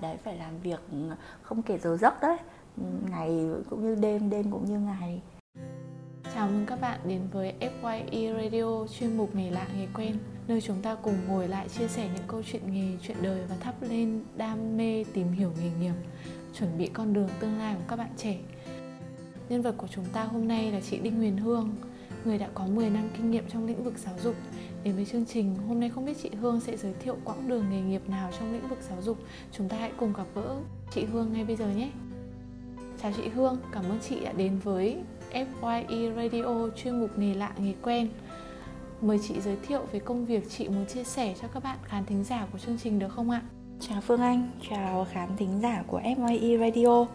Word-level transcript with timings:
đấy 0.00 0.16
phải 0.24 0.36
làm 0.36 0.60
việc 0.60 0.80
ừ, 0.92 0.98
không 1.42 1.62
kể 1.62 1.78
giờ 1.78 1.96
giấc 1.96 2.14
đấy 2.22 2.36
ừ, 2.76 2.84
ngày 3.10 3.46
cũng 3.70 3.82
như 3.82 3.94
đêm 3.94 4.30
đêm 4.30 4.50
cũng 4.50 4.64
như 4.64 4.78
ngày 4.78 5.20
Chào 6.34 6.48
mừng 6.48 6.66
các 6.66 6.80
bạn 6.80 7.00
đến 7.04 7.20
với 7.32 7.54
FYE 7.60 8.42
Radio 8.42 8.86
chuyên 8.98 9.16
mục 9.16 9.34
nghề 9.34 9.50
lạ 9.50 9.66
nghề 9.76 9.86
quen 9.94 10.18
nơi 10.48 10.60
chúng 10.60 10.82
ta 10.82 10.94
cùng 10.94 11.14
ngồi 11.28 11.48
lại 11.48 11.68
chia 11.68 11.88
sẻ 11.88 12.08
những 12.14 12.24
câu 12.28 12.42
chuyện 12.42 12.62
nghề, 12.72 12.96
chuyện 13.02 13.16
đời 13.22 13.40
và 13.48 13.56
thắp 13.60 13.74
lên 13.80 14.24
đam 14.36 14.76
mê 14.76 15.04
tìm 15.12 15.32
hiểu 15.32 15.52
nghề 15.60 15.70
nghiệp, 15.80 15.94
chuẩn 16.58 16.78
bị 16.78 16.86
con 16.86 17.12
đường 17.12 17.28
tương 17.40 17.58
lai 17.58 17.74
của 17.74 17.84
các 17.88 17.96
bạn 17.96 18.10
trẻ. 18.16 18.36
Nhân 19.48 19.62
vật 19.62 19.74
của 19.76 19.86
chúng 19.86 20.04
ta 20.04 20.24
hôm 20.24 20.48
nay 20.48 20.72
là 20.72 20.80
chị 20.80 20.98
Đinh 20.98 21.16
Huyền 21.16 21.36
Hương, 21.36 21.74
người 22.24 22.38
đã 22.38 22.48
có 22.54 22.66
10 22.66 22.90
năm 22.90 23.08
kinh 23.16 23.30
nghiệm 23.30 23.44
trong 23.48 23.66
lĩnh 23.66 23.84
vực 23.84 23.98
giáo 23.98 24.14
dục. 24.22 24.34
Đến 24.84 24.96
với 24.96 25.04
chương 25.04 25.24
trình, 25.26 25.56
hôm 25.68 25.80
nay 25.80 25.90
không 25.94 26.04
biết 26.04 26.16
chị 26.22 26.30
Hương 26.40 26.60
sẽ 26.60 26.76
giới 26.76 26.92
thiệu 27.00 27.16
quãng 27.24 27.48
đường 27.48 27.64
nghề 27.70 27.80
nghiệp 27.80 28.08
nào 28.08 28.30
trong 28.38 28.52
lĩnh 28.52 28.68
vực 28.68 28.78
giáo 28.90 29.02
dục. 29.02 29.18
Chúng 29.52 29.68
ta 29.68 29.76
hãy 29.76 29.92
cùng 29.96 30.12
gặp 30.12 30.26
gỡ 30.34 30.56
chị 30.90 31.04
Hương 31.04 31.32
ngay 31.32 31.44
bây 31.44 31.56
giờ 31.56 31.68
nhé. 31.68 31.90
Chào 33.02 33.12
chị 33.16 33.28
Hương, 33.28 33.58
cảm 33.72 33.84
ơn 33.84 33.98
chị 34.08 34.20
đã 34.24 34.32
đến 34.32 34.58
với 34.58 34.96
FYE 35.32 36.14
Radio 36.14 36.68
chuyên 36.76 37.00
mục 37.00 37.18
nghề 37.18 37.34
lạ 37.34 37.52
nghề 37.58 37.74
quen. 37.82 38.08
Mời 39.00 39.18
chị 39.28 39.40
giới 39.40 39.56
thiệu 39.56 39.80
về 39.92 39.98
công 39.98 40.24
việc 40.24 40.50
chị 40.50 40.68
muốn 40.68 40.86
chia 40.86 41.04
sẻ 41.04 41.34
cho 41.42 41.48
các 41.48 41.62
bạn 41.62 41.78
khán 41.84 42.04
thính 42.04 42.24
giả 42.24 42.46
của 42.52 42.58
chương 42.58 42.78
trình 42.78 42.98
được 42.98 43.08
không 43.08 43.30
ạ? 43.30 43.42
Chào 43.80 44.00
Phương 44.00 44.20
Anh, 44.20 44.50
chào 44.70 45.06
khán 45.12 45.36
thính 45.36 45.60
giả 45.62 45.84
của 45.86 46.00
FYE 46.00 46.58
Radio. 46.58 47.06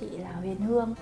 Chị 0.00 0.06
là 0.18 0.32
Huyền 0.32 0.60
Hương 0.60 0.94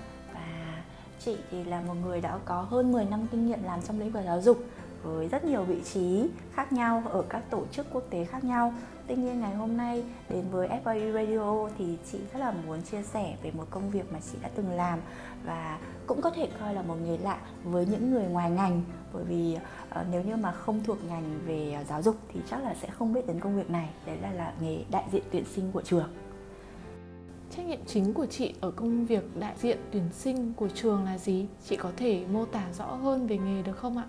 chị 1.25 1.37
thì 1.51 1.63
là 1.63 1.81
một 1.81 1.93
người 2.05 2.21
đã 2.21 2.39
có 2.45 2.61
hơn 2.61 2.91
10 2.91 3.05
năm 3.05 3.27
kinh 3.31 3.45
nghiệm 3.45 3.63
làm 3.63 3.81
trong 3.81 3.99
lĩnh 3.99 4.11
vực 4.11 4.23
giáo 4.25 4.41
dục 4.41 4.57
với 5.03 5.27
rất 5.27 5.45
nhiều 5.45 5.63
vị 5.63 5.81
trí 5.93 6.29
khác 6.53 6.73
nhau 6.73 7.03
ở 7.09 7.23
các 7.29 7.43
tổ 7.49 7.63
chức 7.71 7.85
quốc 7.93 8.03
tế 8.09 8.25
khác 8.25 8.43
nhau. 8.43 8.73
Tuy 9.07 9.15
nhiên 9.15 9.39
ngày 9.39 9.55
hôm 9.55 9.77
nay 9.77 10.03
đến 10.29 10.43
với 10.51 10.69
FIU 10.83 11.13
Radio 11.13 11.69
thì 11.77 11.97
chị 12.11 12.19
rất 12.33 12.39
là 12.39 12.53
muốn 12.67 12.81
chia 12.81 13.03
sẻ 13.03 13.35
về 13.43 13.51
một 13.51 13.65
công 13.69 13.89
việc 13.89 14.13
mà 14.13 14.19
chị 14.31 14.37
đã 14.41 14.49
từng 14.55 14.71
làm 14.71 14.99
và 15.45 15.79
cũng 16.07 16.21
có 16.21 16.29
thể 16.29 16.49
coi 16.59 16.73
là 16.73 16.81
một 16.81 16.95
nghề 17.05 17.17
lạ 17.17 17.37
với 17.63 17.85
những 17.85 18.11
người 18.11 18.23
ngoài 18.23 18.51
ngành. 18.51 18.81
Bởi 19.13 19.23
vì 19.23 19.57
uh, 19.99 20.07
nếu 20.11 20.21
như 20.21 20.35
mà 20.35 20.51
không 20.51 20.83
thuộc 20.83 20.97
ngành 21.09 21.39
về 21.45 21.77
giáo 21.89 22.01
dục 22.01 22.15
thì 22.33 22.39
chắc 22.49 22.63
là 22.63 22.75
sẽ 22.81 22.87
không 22.87 23.13
biết 23.13 23.27
đến 23.27 23.39
công 23.39 23.57
việc 23.57 23.69
này. 23.69 23.89
Đấy 24.05 24.17
là 24.21 24.31
là 24.31 24.53
nghề 24.61 24.83
đại 24.91 25.03
diện 25.11 25.23
tuyển 25.31 25.45
sinh 25.45 25.71
của 25.71 25.81
trường. 25.81 26.09
Trách 27.51 27.65
nhiệm 27.65 27.85
chính 27.85 28.13
của 28.13 28.25
chị 28.25 28.53
ở 28.61 28.71
công 28.71 29.05
việc 29.05 29.37
đại 29.39 29.53
diện 29.57 29.77
tuyển 29.91 30.09
sinh 30.11 30.53
của 30.53 30.67
trường 30.67 31.03
là 31.03 31.17
gì? 31.17 31.47
Chị 31.65 31.75
có 31.75 31.91
thể 31.97 32.25
mô 32.31 32.45
tả 32.45 32.63
rõ 32.77 32.85
hơn 32.85 33.27
về 33.27 33.37
nghề 33.37 33.61
được 33.61 33.77
không 33.77 33.97
ạ? 33.97 34.05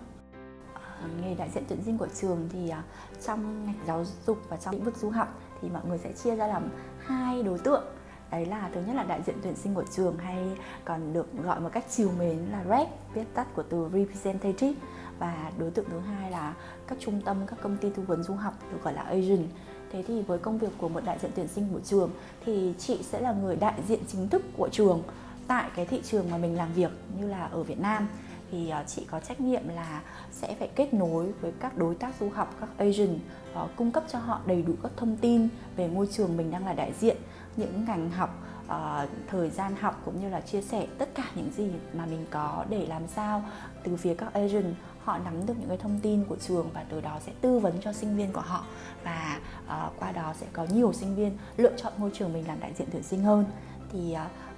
À, 0.73 1.07
nghề 1.21 1.35
đại 1.35 1.49
diện 1.53 1.63
tuyển 1.67 1.79
sinh 1.85 1.97
của 1.97 2.07
trường 2.21 2.49
thì 2.53 2.69
à, 2.69 2.83
trong 3.25 3.65
ngành 3.65 3.79
giáo 3.87 4.05
dục 4.25 4.37
và 4.49 4.57
trong 4.57 4.75
lĩnh 4.75 4.83
vực 4.83 4.97
du 4.97 5.09
học 5.09 5.41
thì 5.61 5.69
mọi 5.69 5.81
người 5.87 5.97
sẽ 5.97 6.11
chia 6.11 6.35
ra 6.35 6.47
làm 6.47 6.69
hai 6.99 7.43
đối 7.43 7.59
tượng 7.59 7.83
đấy 8.31 8.45
là, 8.45 8.69
thứ 8.73 8.81
nhất 8.87 8.95
là 8.95 9.03
đại 9.03 9.21
diện 9.25 9.35
tuyển 9.43 9.55
sinh 9.55 9.75
của 9.75 9.83
trường 9.95 10.17
hay 10.17 10.57
còn 10.85 11.13
được 11.13 11.27
gọi 11.43 11.59
một 11.59 11.69
cách 11.73 11.85
chiều 11.89 12.11
mến 12.19 12.37
là 12.51 12.65
rep, 12.69 12.87
viết 13.13 13.33
tắt 13.33 13.47
của 13.55 13.63
từ 13.63 13.89
representative 13.93 14.73
và 15.19 15.51
đối 15.57 15.71
tượng 15.71 15.89
thứ 15.89 15.99
hai 15.99 16.31
là 16.31 16.53
các 16.87 16.97
trung 17.01 17.21
tâm, 17.25 17.37
các 17.47 17.59
công 17.61 17.77
ty 17.77 17.89
tư 17.89 18.03
vấn 18.07 18.23
du 18.23 18.33
học 18.33 18.53
được 18.71 18.83
gọi 18.83 18.93
là 18.93 19.01
agent 19.01 19.47
thế 19.91 20.03
thì 20.07 20.21
với 20.21 20.39
công 20.39 20.57
việc 20.57 20.71
của 20.77 20.89
một 20.89 21.05
đại 21.05 21.17
diện 21.21 21.31
tuyển 21.35 21.47
sinh 21.47 21.67
của 21.73 21.79
trường 21.79 22.11
thì 22.45 22.73
chị 22.77 22.99
sẽ 23.03 23.19
là 23.19 23.31
người 23.31 23.55
đại 23.55 23.81
diện 23.87 23.99
chính 24.07 24.29
thức 24.29 24.41
của 24.57 24.69
trường 24.71 25.03
tại 25.47 25.69
cái 25.75 25.85
thị 25.85 26.01
trường 26.03 26.31
mà 26.31 26.37
mình 26.37 26.57
làm 26.57 26.73
việc 26.73 26.91
như 27.19 27.27
là 27.27 27.45
ở 27.45 27.63
Việt 27.63 27.79
Nam. 27.79 28.07
Thì 28.51 28.69
ờ, 28.69 28.83
chị 28.87 29.05
có 29.11 29.19
trách 29.19 29.41
nhiệm 29.41 29.67
là 29.67 30.01
sẽ 30.31 30.55
phải 30.59 30.69
kết 30.75 30.93
nối 30.93 31.31
với 31.41 31.51
các 31.59 31.77
đối 31.77 31.95
tác 31.95 32.13
du 32.19 32.29
học 32.29 32.55
các 32.59 32.69
agent 32.77 33.19
ờ, 33.53 33.67
cung 33.75 33.91
cấp 33.91 34.03
cho 34.11 34.19
họ 34.19 34.41
đầy 34.45 34.61
đủ 34.61 34.73
các 34.83 34.91
thông 34.97 35.17
tin 35.17 35.47
về 35.75 35.87
ngôi 35.87 36.07
trường 36.11 36.37
mình 36.37 36.51
đang 36.51 36.65
là 36.65 36.73
đại 36.73 36.93
diện 36.99 37.17
những 37.57 37.85
ngành 37.85 38.11
học 38.11 38.43
uh, 38.65 39.09
thời 39.27 39.49
gian 39.49 39.75
học 39.75 40.01
cũng 40.05 40.21
như 40.21 40.29
là 40.29 40.41
chia 40.41 40.61
sẻ 40.61 40.87
tất 40.97 41.09
cả 41.15 41.23
những 41.35 41.51
gì 41.57 41.71
mà 41.93 42.05
mình 42.05 42.25
có 42.31 42.65
để 42.69 42.85
làm 42.85 43.07
sao 43.07 43.43
từ 43.83 43.95
phía 43.95 44.13
các 44.13 44.33
agent 44.33 44.75
họ 45.07 45.17
nắm 45.17 45.45
được 45.45 45.53
những 45.59 45.69
cái 45.69 45.77
thông 45.77 45.99
tin 45.99 46.25
của 46.25 46.35
trường 46.35 46.69
và 46.73 46.85
từ 46.89 47.01
đó 47.01 47.19
sẽ 47.25 47.31
tư 47.41 47.59
vấn 47.59 47.73
cho 47.81 47.93
sinh 47.93 48.17
viên 48.17 48.31
của 48.31 48.41
họ 48.41 48.65
và 49.03 49.39
uh, 49.65 49.99
qua 49.99 50.11
đó 50.11 50.33
sẽ 50.39 50.47
có 50.53 50.65
nhiều 50.73 50.93
sinh 50.93 51.15
viên 51.15 51.37
lựa 51.57 51.75
chọn 51.77 51.93
ngôi 51.97 52.11
trường 52.13 52.33
mình 52.33 52.47
làm 52.47 52.59
đại 52.59 52.73
diện 52.77 52.87
tuyển 52.91 53.03
sinh 53.03 53.23
hơn. 53.23 53.45
Thì 53.91 54.15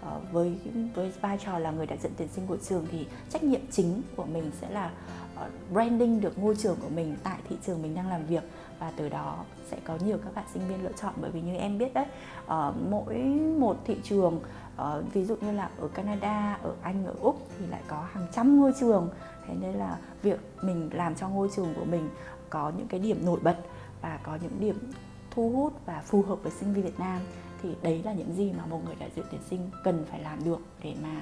uh, 0.07 0.31
với 0.31 0.57
với 0.95 1.11
vai 1.21 1.37
trò 1.45 1.59
là 1.59 1.71
người 1.71 1.85
đại 1.85 1.97
diện 1.97 2.11
tuyển 2.17 2.27
sinh 2.27 2.47
của 2.47 2.57
trường 2.57 2.85
thì 2.91 3.07
trách 3.29 3.43
nhiệm 3.43 3.61
chính 3.71 4.01
của 4.15 4.25
mình 4.25 4.51
sẽ 4.61 4.69
là 4.69 4.91
uh, 5.35 5.71
branding 5.71 6.21
được 6.21 6.39
ngôi 6.39 6.55
trường 6.55 6.75
của 6.81 6.89
mình 6.89 7.15
tại 7.23 7.37
thị 7.49 7.55
trường 7.65 7.81
mình 7.81 7.95
đang 7.95 8.09
làm 8.09 8.25
việc 8.25 8.43
và 8.79 8.91
từ 8.95 9.09
đó 9.09 9.43
sẽ 9.71 9.77
có 9.83 9.97
nhiều 10.05 10.17
các 10.23 10.35
bạn 10.35 10.45
sinh 10.53 10.67
viên 10.67 10.83
lựa 10.83 10.93
chọn. 11.01 11.13
Bởi 11.21 11.31
vì 11.31 11.41
như 11.41 11.55
em 11.55 11.77
biết 11.77 11.93
đấy 11.93 12.05
uh, 12.45 12.75
mỗi 12.89 13.15
một 13.59 13.77
thị 13.85 13.97
trường 14.03 14.39
uh, 14.81 15.13
ví 15.13 15.25
dụ 15.25 15.35
như 15.41 15.51
là 15.51 15.69
ở 15.79 15.87
Canada, 15.87 16.59
ở 16.63 16.73
Anh, 16.81 17.05
ở 17.05 17.13
Úc 17.21 17.47
thì 17.59 17.65
lại 17.67 17.81
có 17.87 18.03
hàng 18.11 18.27
trăm 18.33 18.59
ngôi 18.59 18.73
trường 18.79 19.09
thế 19.49 19.55
nên 19.61 19.75
là 19.75 19.97
việc 20.21 20.39
mình 20.61 20.89
làm 20.93 21.15
cho 21.15 21.29
ngôi 21.29 21.49
trường 21.55 21.73
của 21.75 21.85
mình 21.85 22.09
có 22.49 22.71
những 22.77 22.87
cái 22.87 22.99
điểm 22.99 23.25
nổi 23.25 23.39
bật 23.43 23.57
và 24.01 24.19
có 24.23 24.37
những 24.41 24.59
điểm 24.59 24.91
thu 25.31 25.49
hút 25.49 25.73
và 25.85 26.01
phù 26.05 26.21
hợp 26.21 26.43
với 26.43 26.51
sinh 26.51 26.73
viên 26.73 26.83
Việt 26.83 26.99
Nam 26.99 27.19
thì 27.63 27.69
đấy 27.81 28.01
là 28.05 28.13
những 28.13 28.35
gì 28.35 28.51
mà 28.57 28.65
một 28.65 28.81
người 28.85 28.95
đại 28.99 29.09
diện 29.15 29.25
tuyển 29.31 29.41
sinh 29.49 29.69
cần 29.83 30.05
phải 30.09 30.21
làm 30.21 30.43
được 30.43 30.59
để 30.83 30.95
mà 31.03 31.21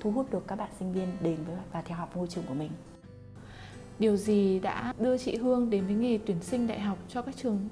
thu 0.00 0.10
hút 0.10 0.30
được 0.30 0.46
các 0.46 0.56
bạn 0.56 0.70
sinh 0.78 0.92
viên 0.92 1.08
đến 1.20 1.38
với 1.46 1.56
và 1.72 1.82
theo 1.82 1.98
học 1.98 2.16
ngôi 2.16 2.26
trường 2.26 2.44
của 2.48 2.54
mình. 2.54 2.70
Điều 3.98 4.16
gì 4.16 4.60
đã 4.60 4.94
đưa 4.98 5.18
chị 5.18 5.36
Hương 5.36 5.70
đến 5.70 5.86
với 5.86 5.94
nghề 5.94 6.18
tuyển 6.26 6.42
sinh 6.42 6.66
đại 6.66 6.80
học 6.80 6.98
cho 7.08 7.22
các 7.22 7.36
trường? 7.36 7.68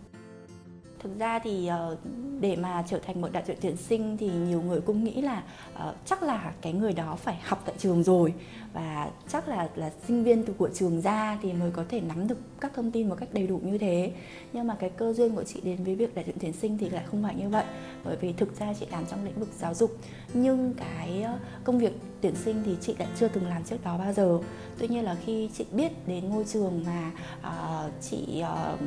Thực 1.03 1.19
ra 1.19 1.39
thì 1.39 1.67
ờ, 1.67 1.97
để 2.41 2.57
mà 2.57 2.85
trở 2.89 2.99
thành 2.99 3.21
một 3.21 3.33
đại 3.33 3.43
diện 3.47 3.57
tuyển 3.61 3.77
sinh 3.77 4.17
thì 4.17 4.31
nhiều 4.31 4.63
người 4.63 4.81
cũng 4.81 5.05
nghĩ 5.05 5.23
là 5.23 5.43
uh, 5.75 5.95
chắc 6.07 6.23
là 6.23 6.53
cái 6.61 6.73
người 6.73 6.93
đó 6.93 7.17
phải 7.17 7.37
học 7.43 7.63
tại 7.67 7.75
trường 7.79 8.03
rồi. 8.03 8.35
Và 8.73 9.11
chắc 9.29 9.49
là 9.49 9.69
là 9.75 9.91
sinh 10.07 10.25
viên 10.25 10.43
từ 10.43 10.53
của 10.59 10.69
trường 10.75 11.01
ra 11.01 11.39
thì 11.43 11.53
mới 11.53 11.71
có 11.71 11.85
thể 11.89 12.01
nắm 12.01 12.29
được 12.29 12.39
các 12.61 12.73
thông 12.75 12.91
tin 12.91 13.09
một 13.09 13.17
cách 13.21 13.29
đầy 13.33 13.47
đủ 13.47 13.61
như 13.65 13.79
thế. 13.79 14.13
Nhưng 14.53 14.67
mà 14.67 14.77
cái 14.81 14.91
cơ 14.91 15.13
duyên 15.13 15.35
của 15.35 15.45
chị 15.45 15.61
đến 15.65 15.85
với 15.85 15.95
việc 15.95 16.15
đại 16.15 16.25
diện 16.25 16.37
tuyển 16.41 16.53
sinh 16.53 16.79
thì 16.79 16.91
lại 16.91 17.05
không 17.11 17.23
phải 17.23 17.35
như 17.35 17.49
vậy. 17.49 17.65
Bởi 18.05 18.17
vì 18.17 18.33
thực 18.33 18.59
ra 18.61 18.75
chị 18.81 18.87
làm 18.91 19.07
trong 19.07 19.25
lĩnh 19.25 19.39
vực 19.39 19.49
giáo 19.59 19.75
dục. 19.75 19.91
Nhưng 20.35 20.75
cái 20.75 21.23
ờ, 21.23 21.39
công 21.65 21.79
việc 21.79 21.93
tuyển 22.27 22.37
sinh 22.45 22.63
thì 22.67 22.77
chị 22.81 22.95
lại 22.99 23.09
chưa 23.21 23.29
từng 23.29 23.47
làm 23.47 23.65
trước 23.65 23.85
đó 23.85 23.99
bao 23.99 24.13
giờ. 24.13 24.39
Tuy 24.79 24.89
nhiên 24.89 25.05
là 25.05 25.17
khi 25.25 25.51
chị 25.59 25.65
biết 25.73 26.09
đến 26.09 26.29
ngôi 26.29 26.45
trường 26.45 26.85
mà 26.87 27.11
uh, 27.41 27.93
chị 28.01 28.43
uh, 28.43 28.81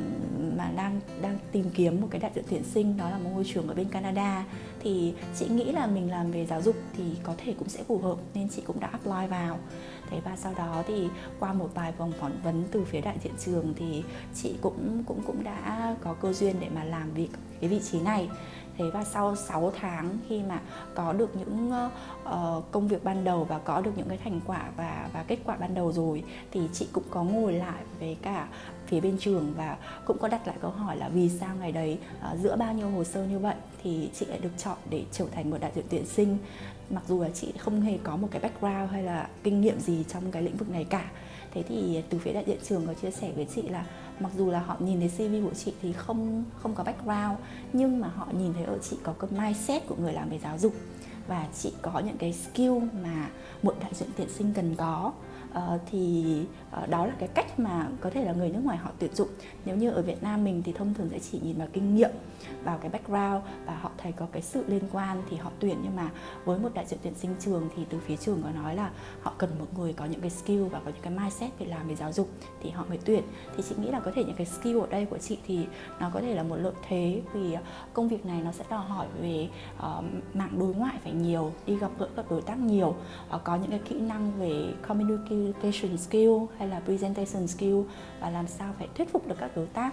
mà 0.56 0.70
đang 0.76 1.00
đang 1.22 1.38
tìm 1.52 1.70
kiếm 1.74 2.00
một 2.00 2.08
cái 2.10 2.20
đại 2.20 2.30
diện 2.34 2.44
tuyển 2.50 2.64
sinh 2.64 2.96
đó 2.96 3.10
là 3.10 3.18
một 3.18 3.30
ngôi 3.34 3.44
trường 3.54 3.68
ở 3.68 3.74
bên 3.74 3.88
Canada 3.88 4.44
thì 4.80 5.14
chị 5.38 5.48
nghĩ 5.48 5.72
là 5.72 5.86
mình 5.86 6.10
làm 6.10 6.30
về 6.30 6.46
giáo 6.46 6.62
dục 6.62 6.76
thì 6.96 7.04
có 7.22 7.34
thể 7.38 7.54
cũng 7.58 7.68
sẽ 7.68 7.82
phù 7.82 7.98
hợp 7.98 8.16
nên 8.34 8.48
chị 8.48 8.62
cũng 8.66 8.80
đã 8.80 8.88
apply 8.88 9.26
vào. 9.30 9.58
Thế 10.10 10.20
và 10.24 10.36
sau 10.36 10.54
đó 10.54 10.82
thì 10.86 11.08
qua 11.38 11.52
một 11.52 11.68
vài 11.74 11.92
vòng 11.92 12.12
phỏng 12.20 12.40
vấn 12.44 12.64
từ 12.70 12.84
phía 12.84 13.00
đại 13.00 13.16
diện 13.24 13.34
trường 13.44 13.74
thì 13.76 14.02
chị 14.34 14.54
cũng 14.60 15.02
cũng 15.06 15.22
cũng 15.26 15.44
đã 15.44 15.96
có 16.04 16.14
cơ 16.14 16.32
duyên 16.32 16.56
để 16.60 16.68
mà 16.74 16.84
làm 16.84 17.14
việc 17.14 17.28
cái 17.60 17.70
vị 17.70 17.80
trí 17.90 18.00
này 18.00 18.28
thế 18.80 18.90
và 18.90 19.04
sau 19.04 19.36
6 19.36 19.72
tháng 19.80 20.18
khi 20.28 20.42
mà 20.48 20.60
có 20.94 21.12
được 21.12 21.36
những 21.36 21.72
uh, 22.24 22.64
công 22.70 22.88
việc 22.88 23.04
ban 23.04 23.24
đầu 23.24 23.44
và 23.44 23.58
có 23.58 23.80
được 23.80 23.90
những 23.96 24.08
cái 24.08 24.18
thành 24.24 24.40
quả 24.46 24.70
và 24.76 25.08
và 25.12 25.24
kết 25.28 25.38
quả 25.44 25.56
ban 25.56 25.74
đầu 25.74 25.92
rồi 25.92 26.22
thì 26.50 26.60
chị 26.72 26.88
cũng 26.92 27.04
có 27.10 27.24
ngồi 27.24 27.52
lại 27.52 27.82
với 28.00 28.16
cả 28.22 28.48
phía 28.86 29.00
bên 29.00 29.16
trường 29.18 29.54
và 29.56 29.76
cũng 30.04 30.18
có 30.18 30.28
đặt 30.28 30.46
lại 30.46 30.56
câu 30.60 30.70
hỏi 30.70 30.96
là 30.96 31.08
vì 31.08 31.28
sao 31.28 31.56
ngày 31.60 31.72
đấy 31.72 31.98
uh, 32.32 32.38
giữa 32.38 32.56
bao 32.56 32.74
nhiêu 32.74 32.90
hồ 32.90 33.04
sơ 33.04 33.24
như 33.24 33.38
vậy 33.38 33.54
thì 33.82 34.10
chị 34.14 34.26
lại 34.26 34.38
được 34.42 34.58
chọn 34.58 34.76
để 34.90 35.04
trở 35.12 35.24
thành 35.32 35.50
một 35.50 35.58
đại 35.60 35.72
diện 35.74 35.84
tuyển 35.90 36.06
sinh. 36.06 36.38
Mặc 36.90 37.02
dù 37.08 37.22
là 37.22 37.28
chị 37.34 37.52
không 37.58 37.80
hề 37.80 37.98
có 38.02 38.16
một 38.16 38.28
cái 38.30 38.40
background 38.40 38.92
hay 38.92 39.02
là 39.02 39.28
kinh 39.42 39.60
nghiệm 39.60 39.80
gì 39.80 40.04
trong 40.08 40.32
cái 40.32 40.42
lĩnh 40.42 40.56
vực 40.56 40.70
này 40.70 40.84
cả. 40.84 41.10
Thế 41.54 41.62
thì 41.62 42.02
từ 42.10 42.18
phía 42.18 42.32
đại 42.32 42.44
diện 42.46 42.58
trường 42.68 42.86
có 42.86 42.94
chia 42.94 43.10
sẻ 43.10 43.30
với 43.36 43.46
chị 43.54 43.62
là 43.62 43.84
mặc 44.20 44.32
dù 44.36 44.50
là 44.50 44.60
họ 44.60 44.76
nhìn 44.80 45.00
thấy 45.00 45.08
CV 45.08 45.44
của 45.44 45.54
chị 45.54 45.72
thì 45.82 45.92
không 45.92 46.44
không 46.62 46.74
có 46.74 46.84
background 46.84 47.38
nhưng 47.72 48.00
mà 48.00 48.08
họ 48.08 48.26
nhìn 48.38 48.52
thấy 48.54 48.64
ở 48.64 48.78
chị 48.78 48.96
có 49.02 49.12
cái 49.12 49.30
mindset 49.40 49.86
của 49.86 49.96
người 50.00 50.12
làm 50.12 50.30
về 50.30 50.38
giáo 50.42 50.58
dục. 50.58 50.74
Và 51.26 51.46
chị 51.58 51.72
có 51.82 51.98
những 51.98 52.16
cái 52.18 52.32
skill 52.32 52.72
mà 53.02 53.30
một 53.62 53.74
đại 53.80 53.90
diện 53.94 54.08
tuyển 54.16 54.28
sinh 54.28 54.52
cần 54.54 54.74
có. 54.74 55.12
Uh, 55.50 55.80
thì 55.90 56.24
Ờ, 56.70 56.86
đó 56.86 57.06
là 57.06 57.12
cái 57.18 57.28
cách 57.28 57.58
mà 57.58 57.88
có 58.00 58.10
thể 58.10 58.24
là 58.24 58.32
người 58.32 58.50
nước 58.50 58.60
ngoài 58.64 58.78
họ 58.78 58.90
tuyển 58.98 59.14
dụng. 59.14 59.28
Nếu 59.64 59.76
như 59.76 59.90
ở 59.90 60.02
Việt 60.02 60.22
Nam 60.22 60.44
mình 60.44 60.62
thì 60.62 60.72
thông 60.72 60.94
thường 60.94 61.08
sẽ 61.10 61.18
chỉ 61.18 61.40
nhìn 61.42 61.58
vào 61.58 61.68
kinh 61.72 61.94
nghiệm 61.96 62.10
vào 62.64 62.78
cái 62.78 62.90
background 62.90 63.44
và 63.66 63.74
họ 63.80 63.90
thấy 63.98 64.12
có 64.12 64.26
cái 64.32 64.42
sự 64.42 64.64
liên 64.68 64.82
quan 64.92 65.22
thì 65.30 65.36
họ 65.36 65.50
tuyển. 65.60 65.76
Nhưng 65.82 65.96
mà 65.96 66.10
với 66.44 66.58
một 66.58 66.68
đại 66.74 66.86
diện 66.86 66.98
tuyển 67.02 67.14
sinh 67.14 67.34
trường 67.40 67.68
thì 67.76 67.82
từ 67.90 67.98
phía 68.06 68.16
trường 68.16 68.42
có 68.42 68.50
nói 68.50 68.76
là 68.76 68.90
họ 69.22 69.32
cần 69.38 69.50
một 69.58 69.66
người 69.78 69.92
có 69.92 70.04
những 70.04 70.20
cái 70.20 70.30
skill 70.30 70.62
và 70.62 70.80
có 70.84 70.90
những 70.90 71.02
cái 71.02 71.12
mindset 71.12 71.58
về 71.58 71.66
làm 71.66 71.88
về 71.88 71.96
giáo 71.96 72.12
dục 72.12 72.28
thì 72.62 72.70
họ 72.70 72.84
mới 72.88 72.98
tuyển. 73.04 73.22
Thì 73.56 73.62
chị 73.68 73.74
nghĩ 73.78 73.90
là 73.90 74.00
có 74.00 74.10
thể 74.14 74.24
những 74.24 74.36
cái 74.36 74.46
skill 74.46 74.80
ở 74.80 74.86
đây 74.86 75.04
của 75.04 75.18
chị 75.18 75.38
thì 75.46 75.66
nó 76.00 76.10
có 76.14 76.20
thể 76.20 76.34
là 76.34 76.42
một 76.42 76.56
lợi 76.56 76.72
thế 76.88 77.22
vì 77.32 77.52
ờ, 77.52 77.62
công 77.92 78.08
việc 78.08 78.26
này 78.26 78.40
nó 78.44 78.52
sẽ 78.52 78.64
đòi 78.70 78.84
hỏi 78.84 79.06
về 79.20 79.48
uh, 79.76 80.04
mạng 80.34 80.54
đối 80.58 80.74
ngoại 80.74 80.94
phải 81.02 81.12
nhiều 81.12 81.52
đi 81.66 81.76
gặp 81.76 81.90
gỡ 81.98 82.08
các 82.16 82.30
đối 82.30 82.42
tác 82.42 82.58
nhiều 82.58 82.94
uh, 83.34 83.44
có 83.44 83.56
những 83.56 83.70
cái 83.70 83.80
kỹ 83.88 84.00
năng 84.00 84.32
về 84.38 84.74
communication 84.88 85.98
skill 85.98 86.30
hay 86.60 86.68
là 86.68 86.80
presentation 86.80 87.46
skill 87.46 87.80
và 88.20 88.30
làm 88.30 88.48
sao 88.48 88.74
phải 88.78 88.88
thuyết 88.94 89.12
phục 89.12 89.28
được 89.28 89.36
các 89.38 89.50
đối 89.56 89.66
tác 89.66 89.92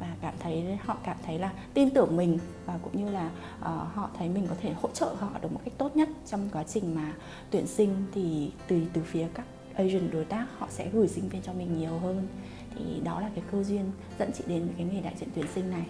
và 0.00 0.14
cảm 0.20 0.34
thấy 0.40 0.78
họ 0.84 0.96
cảm 1.04 1.16
thấy 1.26 1.38
là 1.38 1.52
tin 1.74 1.90
tưởng 1.90 2.16
mình 2.16 2.38
và 2.66 2.78
cũng 2.82 3.04
như 3.04 3.10
là 3.10 3.30
uh, 3.60 3.64
họ 3.64 4.10
thấy 4.18 4.28
mình 4.28 4.46
có 4.48 4.54
thể 4.60 4.72
hỗ 4.72 4.88
trợ 4.88 5.14
họ 5.18 5.30
được 5.42 5.52
một 5.52 5.60
cách 5.64 5.74
tốt 5.78 5.96
nhất 5.96 6.08
trong 6.26 6.48
quá 6.52 6.64
trình 6.64 6.94
mà 6.94 7.12
tuyển 7.50 7.66
sinh 7.66 8.04
thì 8.14 8.50
từ 8.68 8.80
từ 8.92 9.02
phía 9.02 9.26
các 9.34 9.46
agent 9.74 10.12
đối 10.12 10.24
tác 10.24 10.46
họ 10.58 10.66
sẽ 10.70 10.88
gửi 10.92 11.08
sinh 11.08 11.28
viên 11.28 11.42
cho 11.42 11.52
mình 11.52 11.78
nhiều 11.78 11.98
hơn 11.98 12.28
thì 12.74 13.00
đó 13.04 13.20
là 13.20 13.30
cái 13.34 13.44
cơ 13.52 13.62
duyên 13.62 13.90
dẫn 14.18 14.30
chị 14.32 14.44
đến 14.46 14.68
cái 14.76 14.86
nghề 14.86 15.00
đại 15.00 15.14
diện 15.18 15.28
tuyển 15.34 15.46
sinh 15.54 15.70
này 15.70 15.86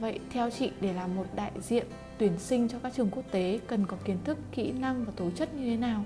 Vậy 0.00 0.18
theo 0.30 0.50
chị 0.50 0.70
để 0.80 0.92
làm 0.92 1.16
một 1.16 1.24
đại 1.34 1.50
diện 1.60 1.86
tuyển 2.18 2.38
sinh 2.38 2.68
cho 2.68 2.78
các 2.78 2.92
trường 2.96 3.10
quốc 3.10 3.24
tế 3.30 3.60
cần 3.66 3.86
có 3.86 3.96
kiến 4.04 4.18
thức, 4.24 4.38
kỹ 4.52 4.72
năng 4.72 5.04
và 5.04 5.12
tố 5.16 5.30
chất 5.30 5.54
như 5.54 5.70
thế 5.70 5.76
nào? 5.76 6.04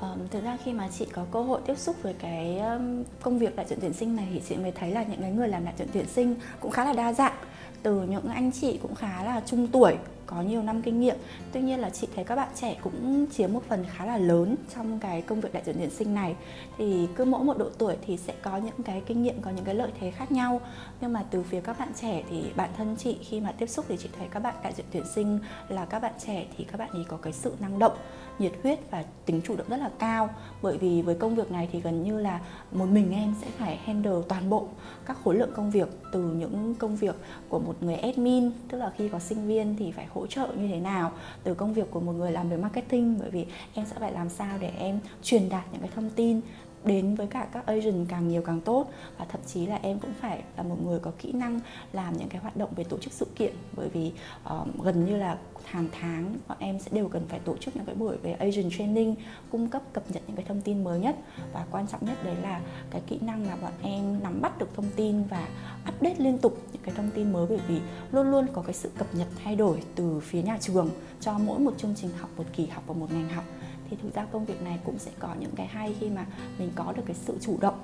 Um, 0.00 0.28
thực 0.30 0.44
ra 0.44 0.56
khi 0.64 0.72
mà 0.72 0.88
chị 0.98 1.06
có 1.12 1.24
cơ 1.32 1.42
hội 1.42 1.60
tiếp 1.66 1.78
xúc 1.78 1.96
với 2.02 2.14
cái 2.14 2.58
um, 2.58 3.04
công 3.22 3.38
việc 3.38 3.56
đại 3.56 3.66
diện 3.68 3.78
tuyển 3.82 3.92
sinh 3.92 4.16
này 4.16 4.28
thì 4.32 4.42
chị 4.48 4.56
mới 4.56 4.72
thấy 4.72 4.90
là 4.90 5.02
những 5.02 5.20
cái 5.20 5.30
người 5.30 5.48
làm 5.48 5.64
đại 5.64 5.74
diện 5.78 5.88
tuyển 5.92 6.06
sinh 6.06 6.34
cũng 6.60 6.70
khá 6.70 6.84
là 6.84 6.92
đa 6.92 7.12
dạng. 7.12 7.36
Từ 7.82 8.02
những 8.02 8.28
anh 8.28 8.52
chị 8.52 8.78
cũng 8.82 8.94
khá 8.94 9.24
là 9.24 9.42
trung 9.46 9.68
tuổi 9.68 9.96
có 10.26 10.42
nhiều 10.42 10.62
năm 10.62 10.82
kinh 10.82 11.00
nghiệm. 11.00 11.16
Tuy 11.52 11.60
nhiên 11.60 11.80
là 11.80 11.90
chị 11.90 12.08
thấy 12.14 12.24
các 12.24 12.36
bạn 12.36 12.48
trẻ 12.54 12.76
cũng 12.82 13.26
chiếm 13.32 13.52
một 13.52 13.62
phần 13.68 13.84
khá 13.96 14.06
là 14.06 14.16
lớn 14.16 14.56
trong 14.74 14.98
cái 14.98 15.22
công 15.22 15.40
việc 15.40 15.52
đại 15.52 15.62
diện 15.66 15.76
tuyển 15.78 15.90
sinh 15.90 16.14
này. 16.14 16.36
Thì 16.78 17.08
cứ 17.16 17.24
mỗi 17.24 17.44
một 17.44 17.58
độ 17.58 17.68
tuổi 17.78 17.96
thì 18.06 18.16
sẽ 18.16 18.34
có 18.42 18.56
những 18.56 18.82
cái 18.84 19.02
kinh 19.06 19.22
nghiệm, 19.22 19.42
có 19.42 19.50
những 19.50 19.64
cái 19.64 19.74
lợi 19.74 19.90
thế 20.00 20.10
khác 20.10 20.32
nhau. 20.32 20.60
Nhưng 21.00 21.12
mà 21.12 21.24
từ 21.30 21.42
phía 21.42 21.60
các 21.60 21.78
bạn 21.78 21.88
trẻ 22.00 22.22
thì 22.30 22.42
bản 22.56 22.70
thân 22.76 22.96
chị 22.98 23.18
khi 23.20 23.40
mà 23.40 23.52
tiếp 23.52 23.66
xúc 23.66 23.84
thì 23.88 23.96
chị 23.96 24.08
thấy 24.18 24.28
các 24.30 24.40
bạn 24.40 24.54
đại 24.62 24.72
diện 24.72 24.86
tuyển 24.92 25.04
sinh 25.14 25.38
là 25.68 25.84
các 25.84 26.02
bạn 26.02 26.12
trẻ 26.26 26.46
thì 26.56 26.64
các 26.64 26.78
bạn 26.78 26.90
ấy 26.90 27.04
có 27.08 27.16
cái 27.16 27.32
sự 27.32 27.54
năng 27.60 27.78
động, 27.78 27.96
nhiệt 28.38 28.52
huyết 28.62 28.90
và 28.90 29.04
tính 29.26 29.40
chủ 29.44 29.56
động 29.56 29.66
rất 29.68 29.76
là 29.76 29.90
cao. 29.98 30.28
Bởi 30.62 30.78
vì 30.78 31.02
với 31.02 31.14
công 31.14 31.34
việc 31.34 31.50
này 31.50 31.68
thì 31.72 31.80
gần 31.80 32.02
như 32.02 32.20
là 32.20 32.40
một 32.72 32.86
mình 32.86 33.12
em 33.12 33.34
sẽ 33.40 33.46
phải 33.58 33.76
handle 33.76 34.22
toàn 34.28 34.50
bộ 34.50 34.68
các 35.06 35.16
khối 35.24 35.34
lượng 35.34 35.50
công 35.54 35.70
việc, 35.70 35.88
từ 36.12 36.20
những 36.20 36.74
công 36.74 36.96
việc 36.96 37.14
của 37.48 37.58
một 37.58 37.74
người 37.80 37.94
admin, 37.94 38.50
tức 38.68 38.78
là 38.78 38.92
khi 38.96 39.08
có 39.08 39.18
sinh 39.18 39.46
viên 39.46 39.76
thì 39.78 39.92
phải 39.92 40.06
hỗ 40.06 40.19
trợ 40.26 40.48
như 40.56 40.68
thế 40.68 40.80
nào 40.80 41.12
từ 41.44 41.54
công 41.54 41.74
việc 41.74 41.90
của 41.90 42.00
một 42.00 42.12
người 42.12 42.32
làm 42.32 42.48
về 42.50 42.56
marketing? 42.56 43.18
Bởi 43.20 43.30
vì 43.30 43.46
em 43.74 43.86
sẽ 43.86 43.96
phải 44.00 44.12
làm 44.12 44.28
sao 44.28 44.58
để 44.60 44.72
em 44.78 45.00
truyền 45.22 45.48
đạt 45.48 45.64
những 45.72 45.80
cái 45.80 45.90
thông 45.94 46.10
tin 46.10 46.40
đến 46.84 47.14
với 47.14 47.26
cả 47.26 47.46
các 47.52 47.66
agent 47.66 48.08
càng 48.08 48.28
nhiều 48.28 48.42
càng 48.42 48.60
tốt. 48.60 48.86
Và 49.18 49.24
thậm 49.24 49.40
chí 49.46 49.66
là 49.66 49.78
em 49.82 49.98
cũng 49.98 50.12
phải 50.20 50.42
là 50.56 50.62
một 50.62 50.76
người 50.84 50.98
có 50.98 51.12
kỹ 51.18 51.32
năng 51.32 51.60
làm 51.92 52.16
những 52.16 52.28
cái 52.28 52.40
hoạt 52.40 52.56
động 52.56 52.70
về 52.76 52.84
tổ 52.84 52.98
chức 52.98 53.12
sự 53.12 53.26
kiện. 53.36 53.54
Bởi 53.76 53.88
vì 53.88 54.12
uh, 54.60 54.82
gần 54.82 55.04
như 55.04 55.16
là 55.16 55.38
hàng 55.64 55.88
tháng 56.00 56.36
bọn 56.48 56.58
em 56.60 56.78
sẽ 56.78 56.90
đều 56.94 57.08
cần 57.08 57.22
phải 57.28 57.38
tổ 57.38 57.56
chức 57.56 57.76
những 57.76 57.84
cái 57.84 57.94
buổi 57.94 58.16
về 58.16 58.32
agent 58.32 58.72
training 58.78 59.14
cung 59.50 59.68
cấp 59.68 59.82
cập 59.92 60.10
nhật 60.10 60.22
những 60.26 60.36
cái 60.36 60.44
thông 60.48 60.60
tin 60.60 60.84
mới 60.84 61.00
nhất. 61.00 61.16
Và 61.52 61.66
quan 61.70 61.86
trọng 61.86 62.06
nhất 62.06 62.24
đấy 62.24 62.36
là 62.42 62.60
cái 62.90 63.02
kỹ 63.06 63.18
năng 63.20 63.46
là 63.46 63.56
bọn 63.56 63.72
em 63.82 64.22
nắm 64.22 64.40
bắt 64.40 64.58
được 64.58 64.68
thông 64.76 64.90
tin 64.96 65.22
và 65.22 65.48
update 65.88 66.16
liên 66.18 66.38
tục 66.38 66.58
những 66.72 66.82
cái 66.82 66.94
thông 66.94 67.10
tin 67.10 67.32
mới. 67.32 67.46
Bởi 67.46 67.60
vì 67.68 67.80
luôn 68.12 68.30
luôn 68.30 68.46
có 68.52 68.62
cái 68.62 68.74
sự 68.74 68.90
cập 68.98 69.14
nhật 69.14 69.28
thay 69.44 69.56
đổi 69.56 69.82
từ 69.94 70.20
phía 70.20 70.42
nhà 70.42 70.58
trường 70.60 70.90
cho 71.20 71.38
mỗi 71.38 71.58
một 71.58 71.74
chương 71.78 71.94
trình 71.96 72.10
học 72.18 72.30
một 72.36 72.44
kỳ 72.52 72.66
học 72.66 72.82
và 72.86 72.94
một 72.94 73.12
ngành 73.12 73.28
học 73.28 73.44
thì 73.90 73.96
thực 74.02 74.14
ra 74.14 74.26
công 74.32 74.44
việc 74.44 74.62
này 74.62 74.78
cũng 74.84 74.98
sẽ 74.98 75.10
có 75.18 75.34
những 75.40 75.52
cái 75.56 75.66
hay 75.66 75.94
khi 76.00 76.10
mà 76.10 76.26
mình 76.58 76.70
có 76.74 76.92
được 76.96 77.02
cái 77.06 77.16
sự 77.26 77.36
chủ 77.40 77.56
động. 77.60 77.78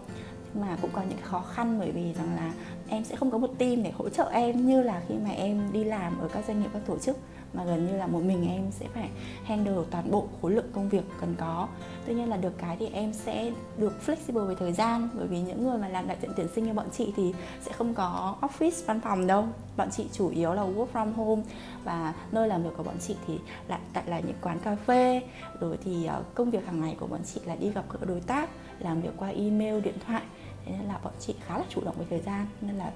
Nhưng 0.54 0.66
mà 0.66 0.76
cũng 0.82 0.90
có 0.92 1.02
những 1.02 1.18
khó 1.22 1.40
khăn 1.40 1.78
bởi 1.78 1.90
vì 1.90 2.12
rằng 2.12 2.36
là 2.36 2.52
em 2.88 3.04
sẽ 3.04 3.16
không 3.16 3.30
có 3.30 3.38
một 3.38 3.50
team 3.58 3.82
để 3.82 3.90
hỗ 3.90 4.08
trợ 4.08 4.28
em 4.32 4.66
như 4.66 4.82
là 4.82 5.02
khi 5.08 5.14
mà 5.14 5.30
em 5.30 5.72
đi 5.72 5.84
làm 5.84 6.18
ở 6.18 6.28
các 6.28 6.44
doanh 6.48 6.60
nghiệp, 6.60 6.68
các 6.72 6.82
tổ 6.86 6.98
chức 6.98 7.18
mà 7.56 7.64
gần 7.64 7.86
như 7.86 7.96
là 7.96 8.06
một 8.06 8.22
mình 8.22 8.48
em 8.48 8.70
sẽ 8.70 8.86
phải 8.94 9.08
handle 9.44 9.84
toàn 9.90 10.10
bộ 10.10 10.28
khối 10.42 10.52
lượng 10.52 10.70
công 10.72 10.88
việc 10.88 11.04
cần 11.20 11.34
có. 11.38 11.68
Tuy 12.06 12.14
nhiên 12.14 12.28
là 12.28 12.36
được 12.36 12.58
cái 12.58 12.76
thì 12.80 12.88
em 12.92 13.12
sẽ 13.12 13.52
được 13.76 13.92
flexible 14.06 14.46
về 14.46 14.54
thời 14.58 14.72
gian. 14.72 15.08
Bởi 15.14 15.26
vì 15.26 15.40
những 15.40 15.64
người 15.64 15.78
mà 15.78 15.88
làm 15.88 16.08
đại 16.08 16.16
diện 16.22 16.30
tuyển 16.36 16.48
sinh 16.54 16.64
như 16.64 16.72
bọn 16.72 16.86
chị 16.92 17.12
thì 17.16 17.34
sẽ 17.60 17.72
không 17.72 17.94
có 17.94 18.36
office, 18.40 18.86
văn 18.86 19.00
phòng 19.00 19.26
đâu. 19.26 19.44
Bọn 19.76 19.88
chị 19.90 20.06
chủ 20.12 20.28
yếu 20.28 20.54
là 20.54 20.62
work 20.62 20.86
from 20.92 21.12
home. 21.12 21.42
Và 21.84 22.14
nơi 22.32 22.48
làm 22.48 22.62
việc 22.62 22.70
của 22.76 22.82
bọn 22.82 22.96
chị 23.00 23.16
thì 23.26 23.38
lại, 23.68 23.80
tại 23.92 24.04
là 24.06 24.20
những 24.20 24.36
quán 24.42 24.58
cà 24.58 24.76
phê. 24.86 25.22
Rồi 25.60 25.78
thì 25.84 26.04
ờ, 26.06 26.22
công 26.34 26.50
việc 26.50 26.66
hàng 26.66 26.80
ngày 26.80 26.96
của 27.00 27.06
bọn 27.06 27.20
chị 27.24 27.40
là 27.44 27.54
đi 27.56 27.70
gặp 27.70 27.84
các 27.92 28.08
đối 28.08 28.20
tác, 28.20 28.50
làm 28.78 29.00
việc 29.00 29.12
qua 29.16 29.28
email, 29.28 29.80
điện 29.80 29.94
thoại 30.06 30.22
thế 30.66 30.72
nên 30.78 30.88
là 30.88 30.98
bọn 31.04 31.12
chị 31.20 31.34
khá 31.46 31.58
là 31.58 31.64
chủ 31.68 31.80
động 31.84 31.94
về 31.98 32.06
thời 32.10 32.20
gian. 32.20 32.46
Nên 32.60 32.76
là 32.76 32.92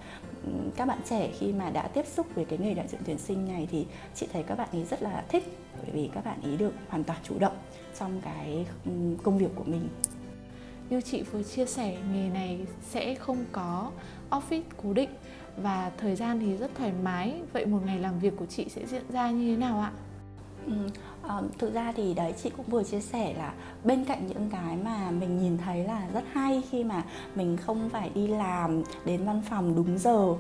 các 0.77 0.89
bạn 0.89 0.99
trẻ 1.09 1.31
khi 1.39 1.53
mà 1.53 1.71
đã 1.71 1.89
tiếp 1.89 2.07
xúc 2.07 2.27
với 2.35 2.45
cái 2.45 2.59
nghề 2.59 2.75
đại 2.75 2.89
diện 2.89 3.01
tuyển 3.07 3.19
sinh 3.19 3.49
này 3.49 3.69
thì 3.71 3.87
chị 4.15 4.29
thấy 4.33 4.43
các 4.43 4.59
bạn 4.59 4.69
ấy 4.73 4.85
rất 4.85 5.03
là 5.03 5.25
thích, 5.29 5.59
bởi 5.83 5.91
vì 5.93 6.11
các 6.15 6.25
bạn 6.25 6.43
ấy 6.43 6.57
được 6.57 6.73
hoàn 6.89 7.05
toàn 7.05 7.19
chủ 7.23 7.39
động 7.39 7.57
trong 7.99 8.21
cái 8.21 8.67
công 9.23 9.39
việc 9.39 9.51
của 9.55 9.65
mình. 9.65 9.89
Như 10.91 11.01
chị 11.01 11.23
vừa 11.23 11.43
chia 11.43 11.67
sẻ, 11.67 11.97
nghề 12.13 12.29
này 12.29 12.61
sẽ 12.83 13.15
không 13.15 13.45
có 13.53 13.91
office 14.31 14.63
cố 14.83 14.93
định 14.93 15.11
và 15.57 15.91
thời 15.99 16.17
gian 16.17 16.41
thì 16.41 16.57
rất 16.57 16.71
thoải 16.75 16.93
mái. 17.03 17.35
Vậy 17.53 17.67
một 17.67 17.81
ngày 17.87 17.99
làm 17.99 18.19
việc 18.19 18.37
của 18.37 18.47
chị 18.47 18.67
sẽ 18.69 18.87
diễn 18.87 19.03
ra 19.09 19.31
như 19.31 19.51
thế 19.51 19.57
nào 19.57 19.81
ạ? 19.81 19.93
Ừ, 20.67 20.73
um, 21.23 21.49
thực 21.59 21.75
ra 21.75 21.93
thì 21.97 22.15
đấy 22.15 22.35
chị 22.43 22.51
cũng 22.57 22.67
vừa 22.67 22.83
chia 22.83 23.01
sẻ 23.01 23.35
là 23.39 23.53
bên 23.85 24.05
cạnh 24.05 24.27
những 24.27 24.51
cái 24.51 24.77
mà 24.85 25.11
mình 25.11 25.39
nhìn 25.39 25.59
thấy 25.59 25.85
là 25.85 26.09
rất 26.15 26.25
hay 26.33 26.63
khi 26.71 26.85
mà 26.85 27.03
mình 27.35 27.57
không 27.57 27.91
phải 27.91 28.11
đi 28.15 28.27
làm 28.27 28.83
đến 29.05 29.25
văn 29.25 29.43
phòng 29.51 29.75
đúng 29.75 29.99
giờ 29.99 30.19
uh, 30.29 30.39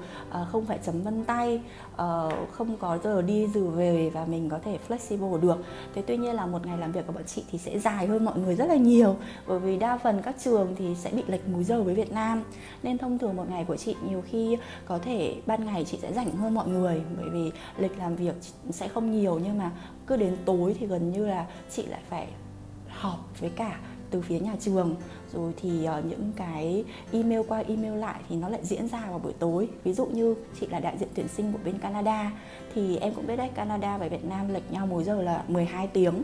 không 0.53 0.67
phải 0.67 0.79
chấm 0.87 1.03
vân 1.03 1.25
tay 1.25 1.61
uh, 1.93 2.33
không 2.51 2.77
có 2.77 2.99
giờ 3.05 3.23
đi 3.23 3.47
giờ 3.55 3.61
về 3.61 4.11
và 4.11 4.25
mình 4.25 4.49
có 4.49 4.59
thể 4.65 4.79
flexible 4.89 5.41
được. 5.41 5.59
Thế 5.95 6.03
tuy 6.07 6.17
nhiên 6.17 6.35
là 6.35 6.47
một 6.47 6.67
ngày 6.67 6.79
làm 6.79 6.93
việc 6.93 7.07
của 7.07 7.13
bọn 7.13 7.25
chị 7.27 7.45
thì 7.51 7.59
sẽ 7.59 7.79
dài 7.79 8.07
hơn 8.07 8.25
mọi 8.25 8.39
người 8.39 8.55
rất 8.55 8.67
là 8.67 8.77
nhiều 8.77 9.17
bởi 9.47 9.59
vì 9.59 9.77
đa 9.77 9.99
phần 9.99 10.23
các 10.23 10.35
trường 10.45 10.75
thì 10.77 10.95
sẽ 10.95 11.11
bị 11.11 11.23
lệch 11.27 11.49
múi 11.49 11.65
giờ 11.65 11.83
với 11.83 11.95
Việt 11.95 12.13
Nam. 12.13 12.43
Nên 12.83 12.99
thông 12.99 13.19
thường 13.19 13.37
một 13.37 13.51
ngày 13.51 13.65
của 13.65 13.77
chị 13.77 13.97
nhiều 14.09 14.23
khi 14.31 14.57
có 14.87 14.99
thể 14.99 15.37
ban 15.47 15.67
ngày 15.67 15.85
chị 15.85 15.99
sẽ 16.03 16.13
rảnh 16.13 16.37
hơn 16.37 16.55
mọi 16.55 16.69
người 16.69 17.03
bởi 17.17 17.31
vì 17.31 17.53
lịch 17.79 17.99
làm 17.99 18.17
việc 18.17 18.35
sẽ 18.71 18.89
không 18.89 19.11
nhiều 19.11 19.41
nhưng 19.45 19.59
mà 19.59 19.71
cứ 20.11 20.17
đến 20.17 20.37
tối 20.45 20.77
thì 20.81 20.87
gần 20.87 21.13
như 21.13 21.27
là 21.27 21.47
chị 21.71 21.87
lại 21.87 22.01
phải 22.09 22.27
họp 22.89 23.41
với 23.41 23.51
cả 23.51 23.81
từ 24.11 24.23
phía 24.23 24.39
nhà 24.41 24.57
trường. 24.61 24.97
Rồi 25.33 25.53
thì 25.57 25.89
uh, 25.99 26.05
những 26.05 26.33
cái 26.37 26.85
email 27.13 27.41
qua 27.49 27.65
email 27.69 27.97
lại 27.97 28.21
thì 28.29 28.37
nó 28.37 28.49
lại 28.49 28.61
diễn 28.63 28.89
ra 28.89 29.07
vào 29.11 29.19
buổi 29.19 29.33
tối. 29.39 29.69
Ví 29.85 29.93
dụ 29.93 30.07
như 30.07 30.35
chị 30.61 30.67
là 30.67 30.81
đại 30.81 30.99
diện 30.99 31.09
tuyển 31.15 31.29
sinh 31.29 31.53
của 31.53 31.59
bên 31.65 31.79
Canada 31.79 32.33
thì 32.75 32.97
em 32.97 33.15
cũng 33.15 33.27
biết 33.27 33.37
đấy 33.37 33.51
Canada 33.55 33.99
và 33.99 34.09
Việt 34.09 34.25
Nam 34.25 34.49
lệch 34.49 34.73
nhau 34.73 34.87
mỗi 34.87 35.05
giờ 35.05 35.23
là 35.23 35.45
12 35.49 35.87
tiếng. 35.87 36.23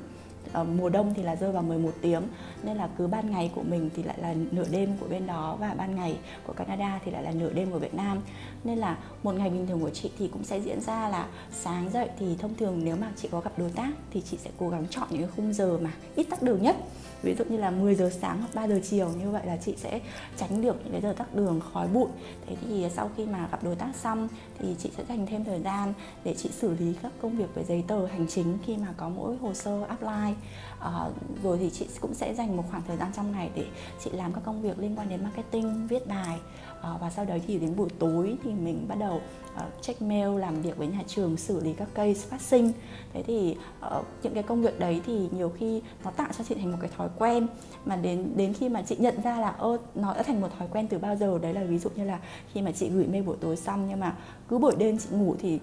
Ờ, 0.53 0.65
mùa 0.65 0.89
đông 0.89 1.15
thì 1.15 1.23
là 1.23 1.37
rơi 1.37 1.53
vào 1.53 1.63
11 1.63 1.93
tiếng, 2.03 2.23
nên 2.63 2.77
là 2.77 2.89
cứ 2.99 3.07
ban 3.07 3.31
ngày 3.31 3.51
của 3.55 3.63
mình 3.63 3.91
thì 3.97 4.03
lại 4.03 4.19
là 4.21 4.35
nửa 4.51 4.65
đêm 4.71 4.97
của 5.01 5.07
bên 5.09 5.27
đó 5.27 5.57
và 5.61 5.75
ban 5.79 5.97
ngày 5.97 6.17
của 6.47 6.53
Canada 6.53 7.01
thì 7.05 7.11
lại 7.11 7.23
là 7.23 7.31
nửa 7.31 7.53
đêm 7.53 7.71
của 7.71 7.79
Việt 7.79 7.95
Nam. 7.95 8.21
Nên 8.65 8.79
là 8.79 8.97
một 9.23 9.35
ngày 9.35 9.51
bình 9.51 9.67
thường 9.67 9.81
của 9.81 9.91
chị 9.91 10.11
thì 10.19 10.29
cũng 10.29 10.45
sẽ 10.45 10.61
diễn 10.61 10.81
ra 10.81 11.09
là 11.09 11.27
sáng 11.53 11.91
dậy 11.91 12.09
thì 12.19 12.37
thông 12.39 12.55
thường 12.55 12.81
nếu 12.85 12.97
mà 12.97 13.13
chị 13.17 13.29
có 13.33 13.41
gặp 13.41 13.59
đối 13.59 13.71
tác 13.71 13.91
thì 14.11 14.21
chị 14.31 14.37
sẽ 14.45 14.51
cố 14.59 14.69
gắng 14.69 14.85
chọn 14.91 15.09
những 15.11 15.21
cái 15.21 15.31
khung 15.37 15.53
giờ 15.53 15.79
mà 15.79 15.91
ít 16.17 16.25
tắc 16.31 16.43
đường 16.43 16.63
nhất. 16.63 16.77
Ví 17.23 17.35
dụ 17.35 17.45
như 17.45 17.57
là 17.57 17.71
10 17.71 17.95
giờ 17.95 18.11
sáng 18.21 18.39
hoặc 18.39 18.55
3 18.55 18.69
giờ 18.69 18.81
chiều, 18.91 19.09
như 19.21 19.31
vậy 19.31 19.47
là 19.47 19.57
chị 19.57 19.75
sẽ 19.77 20.01
tránh 20.37 20.63
được 20.63 20.77
những 20.85 20.93
cái 20.93 21.01
giờ 21.01 21.15
tắc 21.19 21.35
đường 21.35 21.61
khói 21.73 21.89
bụi. 21.89 22.09
Thế 22.47 22.57
thì 22.61 22.87
sau 22.95 23.11
khi 23.17 23.27
mà 23.27 23.49
gặp 23.51 23.65
đối 23.65 23.75
tác 23.75 23.93
xong 23.97 24.29
thì 24.59 24.75
chị 24.79 24.91
sẽ 24.97 25.05
dành 25.09 25.27
thêm 25.27 25.45
thời 25.45 25.61
gian 25.61 25.93
để 26.25 26.35
chị 26.35 26.49
xử 26.53 26.75
lý 26.75 26.95
các 27.03 27.13
công 27.23 27.37
việc 27.37 27.55
về 27.55 27.65
giấy 27.65 27.85
tờ 27.89 28.07
hành 28.07 28.27
chính 28.29 28.59
khi 28.67 28.77
mà 28.77 28.95
có 28.97 29.09
mỗi 29.09 29.37
hồ 29.37 29.55
sơ 29.55 29.83
apply 29.89 30.36
à, 30.81 31.09
rồi 31.43 31.59
thì 31.59 31.71
chị 31.71 31.87
cũng 32.01 32.15
sẽ 32.15 32.35
dành 32.35 32.57
một 32.57 32.65
khoảng 32.71 32.83
thời 32.87 32.97
gian 32.97 33.09
trong 33.17 33.33
ngày 33.33 33.51
để 33.55 33.67
chị 34.05 34.11
làm 34.11 34.33
các 34.33 34.41
công 34.45 34.63
việc 34.63 34.79
liên 34.79 34.97
quan 34.97 35.09
đến 35.09 35.23
marketing 35.23 35.87
viết 35.87 36.07
bài. 36.07 36.39
À, 36.83 36.91
và 37.01 37.11
sau 37.11 37.25
đấy 37.25 37.43
thì 37.47 37.59
đến 37.59 37.77
buổi 37.77 37.89
tối 37.99 38.37
thì 38.45 38.51
mình 38.51 38.85
bắt 38.89 38.99
đầu 38.99 39.21
uh, 39.57 39.63
check 39.83 40.03
mail 40.03 40.39
làm 40.39 40.63
việc 40.63 40.77
với 40.77 40.87
nhà 40.87 41.03
trường 41.07 41.37
xử 41.37 41.61
lý 41.61 41.73
các 41.73 41.89
case 41.95 42.29
phát 42.29 42.41
sinh. 42.41 42.73
Thế 43.13 43.23
thì 43.23 43.57
uh, 43.87 44.05
những 44.23 44.35
cái 44.35 44.43
công 44.43 44.63
việc 44.63 44.79
đấy 44.79 45.01
thì 45.07 45.29
nhiều 45.33 45.53
khi 45.59 45.83
nó 46.05 46.11
tạo 46.11 46.29
cho 46.39 46.45
chị 46.49 46.55
thành 46.55 46.73
một 46.73 46.79
cái 46.81 46.91
thói 46.97 47.09
quen. 47.19 47.47
Mà 47.85 47.97
đến 47.97 48.33
đến 48.37 48.55
khi 48.55 48.69
mà 48.69 48.83
chị 48.83 48.97
nhận 48.99 49.23
ra 49.23 49.41
là 49.41 49.49
ơ 49.49 49.79
nó 49.95 50.15
đã 50.15 50.23
thành 50.23 50.41
một 50.41 50.49
thói 50.59 50.69
quen 50.73 50.89
từ 50.89 50.99
bao 50.99 51.17
giờ 51.17 51.39
đấy 51.39 51.55
là 51.55 51.65
ví 51.65 51.79
dụ 51.79 51.91
như 51.97 52.05
là 52.05 52.19
khi 52.53 52.63
mà 52.63 52.73
chị 52.73 52.89
gửi 52.89 53.07
mail 53.07 53.25
buổi 53.25 53.37
tối 53.41 53.57
xong 53.57 53.87
nhưng 53.89 54.01
mà 54.01 54.17
cứ 54.49 54.59
buổi 54.59 54.75
đêm 54.79 54.99
chị 54.99 55.09
ngủ 55.11 55.35
thì 55.39 55.61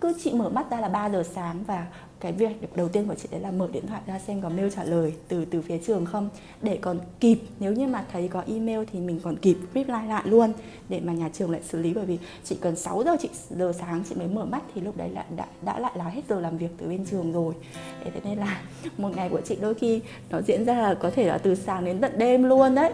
cứ 0.00 0.14
chị 0.24 0.32
mở 0.32 0.48
mắt 0.48 0.70
ra 0.70 0.80
là 0.80 0.88
3 0.88 1.10
giờ 1.10 1.22
sáng 1.34 1.64
và 1.66 1.86
cái 2.20 2.32
việc 2.32 2.76
đầu 2.76 2.88
tiên 2.88 3.08
của 3.08 3.14
chị 3.14 3.28
đấy 3.30 3.40
là 3.40 3.50
mở 3.50 3.68
điện 3.72 3.86
thoại 3.86 4.00
ra 4.06 4.18
xem 4.18 4.42
có 4.42 4.48
mail 4.48 4.68
trả 4.76 4.84
lời 4.84 5.14
từ 5.28 5.44
từ 5.44 5.62
phía 5.62 5.78
trường 5.78 6.06
không. 6.06 6.28
Để 6.62 6.78
còn 6.80 6.98
kịp 7.20 7.38
nếu 7.60 7.72
như 7.72 7.86
mà 7.86 8.04
thấy 8.12 8.28
có 8.28 8.42
email 8.46 8.80
thì 8.92 9.00
mình 9.00 9.20
còn 9.22 9.36
kịp 9.36 9.56
reply 9.74 10.08
lại 10.08 10.22
luôn 10.26 10.52
để 10.88 11.00
mà 11.00 11.12
nhà 11.12 11.28
trường 11.32 11.50
lại 11.50 11.60
xử 11.62 11.78
lý. 11.78 11.94
Bởi 11.94 12.06
vì 12.06 12.18
chỉ 12.44 12.56
cần 12.60 12.76
6 12.76 13.02
giờ 13.04 13.16
chị 13.20 13.28
giờ 13.50 13.72
sáng 13.80 14.02
chị 14.08 14.14
mới 14.14 14.28
mở 14.28 14.44
mắt 14.44 14.62
thì 14.74 14.80
lúc 14.80 14.96
đấy 14.96 15.08
là 15.08 15.24
đã, 15.36 15.46
đã 15.62 15.78
lại 15.78 15.92
là 15.94 16.04
hết 16.04 16.22
giờ 16.28 16.40
làm 16.40 16.58
việc 16.58 16.70
từ 16.78 16.88
bên 16.88 17.06
trường 17.06 17.32
rồi. 17.32 17.54
Thế 18.04 18.20
nên 18.24 18.38
là 18.38 18.60
một 18.98 19.16
ngày 19.16 19.28
của 19.28 19.40
chị 19.40 19.56
đôi 19.60 19.74
khi 19.74 20.00
nó 20.30 20.40
diễn 20.46 20.64
ra 20.64 20.74
là 20.74 20.94
có 20.94 21.10
thể 21.10 21.26
là 21.26 21.38
từ 21.38 21.54
sáng 21.54 21.84
đến 21.84 22.00
tận 22.00 22.12
đêm 22.18 22.42
luôn 22.42 22.74
đấy 22.74 22.92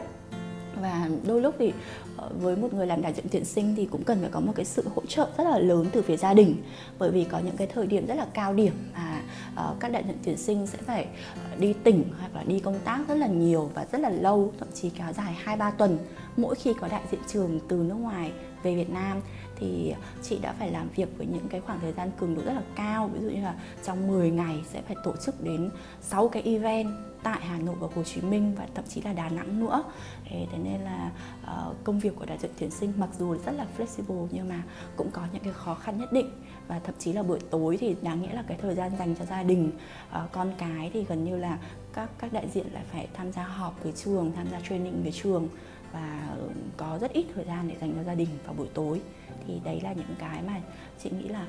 và 0.85 1.09
đôi 1.27 1.41
lúc 1.41 1.55
thì 1.59 1.73
ờ, 2.17 2.31
với 2.41 2.57
một 2.57 2.75
người 2.75 2.87
làm 2.87 3.03
đại 3.03 3.13
diện 3.13 3.27
tuyển 3.31 3.45
sinh 3.45 3.75
thì 3.77 3.87
cũng 3.87 4.05
cần 4.05 4.21
phải 4.21 4.31
có 4.31 4.41
một 4.41 4.53
cái 4.57 4.65
sự 4.65 4.85
hỗ 4.95 5.03
trợ 5.09 5.29
rất 5.39 5.45
là 5.45 5.59
lớn 5.59 5.87
từ 5.93 6.03
phía 6.03 6.17
gia 6.17 6.35
đình. 6.35 6.57
Bởi 6.99 7.11
vì 7.11 7.25
có 7.25 7.39
những 7.39 7.57
cái 7.57 7.67
thời 7.67 7.87
điểm 7.87 8.07
rất 8.07 8.15
là 8.15 8.27
cao 8.35 8.55
điểm 8.55 8.73
mà 8.95 9.23
ờ, 9.55 9.75
các 9.81 9.93
đại 9.93 10.05
diện 10.07 10.17
tuyển 10.25 10.37
sinh 10.37 10.67
sẽ 10.67 10.79
phải 10.79 11.07
ờ, 11.35 11.57
đi 11.59 11.73
tỉnh 11.73 12.05
hoặc 12.21 12.35
là 12.35 12.43
đi 12.43 12.61
công 12.61 12.79
tác 12.85 13.01
rất 13.09 13.15
là 13.15 13.27
nhiều 13.27 13.71
và 13.75 13.87
rất 13.93 14.01
là 14.01 14.11
lâu, 14.11 14.53
thậm 14.59 14.69
chí 14.75 14.91
kéo 14.91 15.13
dài 15.13 15.37
hai 15.45 15.57
ba 15.57 15.71
tuần 15.71 15.99
mỗi 16.37 16.55
khi 16.55 16.75
có 16.81 16.89
đại 16.89 17.03
diện 17.11 17.21
trường 17.27 17.61
từ 17.69 17.77
nước 17.77 17.95
ngoài 17.95 18.33
về 18.63 18.75
Việt 18.75 18.91
Nam 18.91 19.21
thì 19.57 19.95
chị 20.23 20.39
đã 20.43 20.55
phải 20.59 20.71
làm 20.71 20.89
việc 20.97 21.09
với 21.19 21.27
những 21.27 21.49
cái 21.49 21.61
khoảng 21.61 21.81
thời 21.81 21.93
gian 21.93 22.11
cường 22.19 22.35
độ 22.35 22.43
rất 22.43 22.53
là 22.53 22.63
cao. 22.77 23.11
Ví 23.15 23.21
dụ 23.21 23.31
như 23.31 23.43
là 23.43 23.55
trong 23.85 24.07
10 24.09 24.31
ngày 24.31 24.63
sẽ 24.73 24.83
phải 24.83 24.97
tổ 25.05 25.13
chức 25.17 25.45
đến 25.45 25.71
6 26.01 26.29
cái 26.29 26.43
event 26.43 26.89
tại 27.23 27.41
Hà 27.43 27.59
Nội 27.59 27.75
và 27.81 27.89
Hồ 27.95 28.03
Chí 28.03 28.21
Minh 28.21 28.55
và 28.59 28.67
thậm 28.75 28.85
chí 28.89 29.01
là 29.01 29.13
Đà 29.13 29.29
Nẵng 29.29 29.61
nữa. 29.61 29.85
Thế 30.25 30.59
nên 30.65 30.81
là 30.81 31.11
ờ, 31.45 31.75
công 31.85 31.99
việc 31.99 32.17
của 32.17 32.25
đại 32.25 32.39
diện 32.39 32.51
tuyển 32.59 32.71
sinh 32.71 32.93
mặc 32.97 33.09
dù 33.19 33.37
rất 33.47 33.53
là 33.53 33.67
flexible 33.79 34.27
nhưng 34.31 34.49
mà 34.49 34.63
cũng 34.97 35.11
có 35.11 35.23
những 35.33 35.43
cái 35.43 35.53
khó 35.53 35.75
khăn 35.75 35.99
nhất 35.99 36.13
định. 36.13 36.31
Và 36.69 36.79
thậm 36.79 36.95
chí 36.99 37.13
là 37.13 37.23
buổi 37.23 37.39
tối 37.51 37.77
thì 37.81 37.97
đáng 38.03 38.23
nghĩa 38.23 38.33
là 38.33 38.45
cái 38.49 38.59
thời 38.63 38.75
gian 38.75 38.93
dành 38.99 39.15
cho 39.19 39.25
gia 39.25 39.43
đình 39.43 39.71
ờ, 40.11 40.29
con 40.33 40.53
cái 40.59 40.91
thì 40.93 41.05
gần 41.05 41.25
như 41.25 41.37
là 41.37 41.59
các 41.93 42.11
các 42.19 42.33
đại 42.33 42.49
diện 42.55 42.67
lại 42.73 42.85
phải 42.93 43.09
tham 43.15 43.33
gia 43.33 43.43
họp 43.43 43.83
với 43.83 43.93
trường, 43.93 44.33
tham 44.37 44.47
gia 44.51 44.61
training 44.61 45.03
với 45.03 45.13
trường 45.13 45.49
và 45.95 46.37
có 46.77 46.99
rất 47.01 47.13
ít 47.13 47.27
thời 47.35 47.45
gian 47.45 47.69
để 47.69 47.77
dành 47.81 47.95
cho 47.97 48.03
gia 48.03 48.15
đình 48.15 48.29
vào 48.45 48.55
buổi 48.55 48.69
tối. 48.75 49.01
Thì 49.47 49.61
đấy 49.65 49.81
là 49.81 49.93
những 49.93 50.15
cái 50.19 50.43
mà 50.43 50.61
chị 51.03 51.11
nghĩ 51.11 51.29
là 51.29 51.47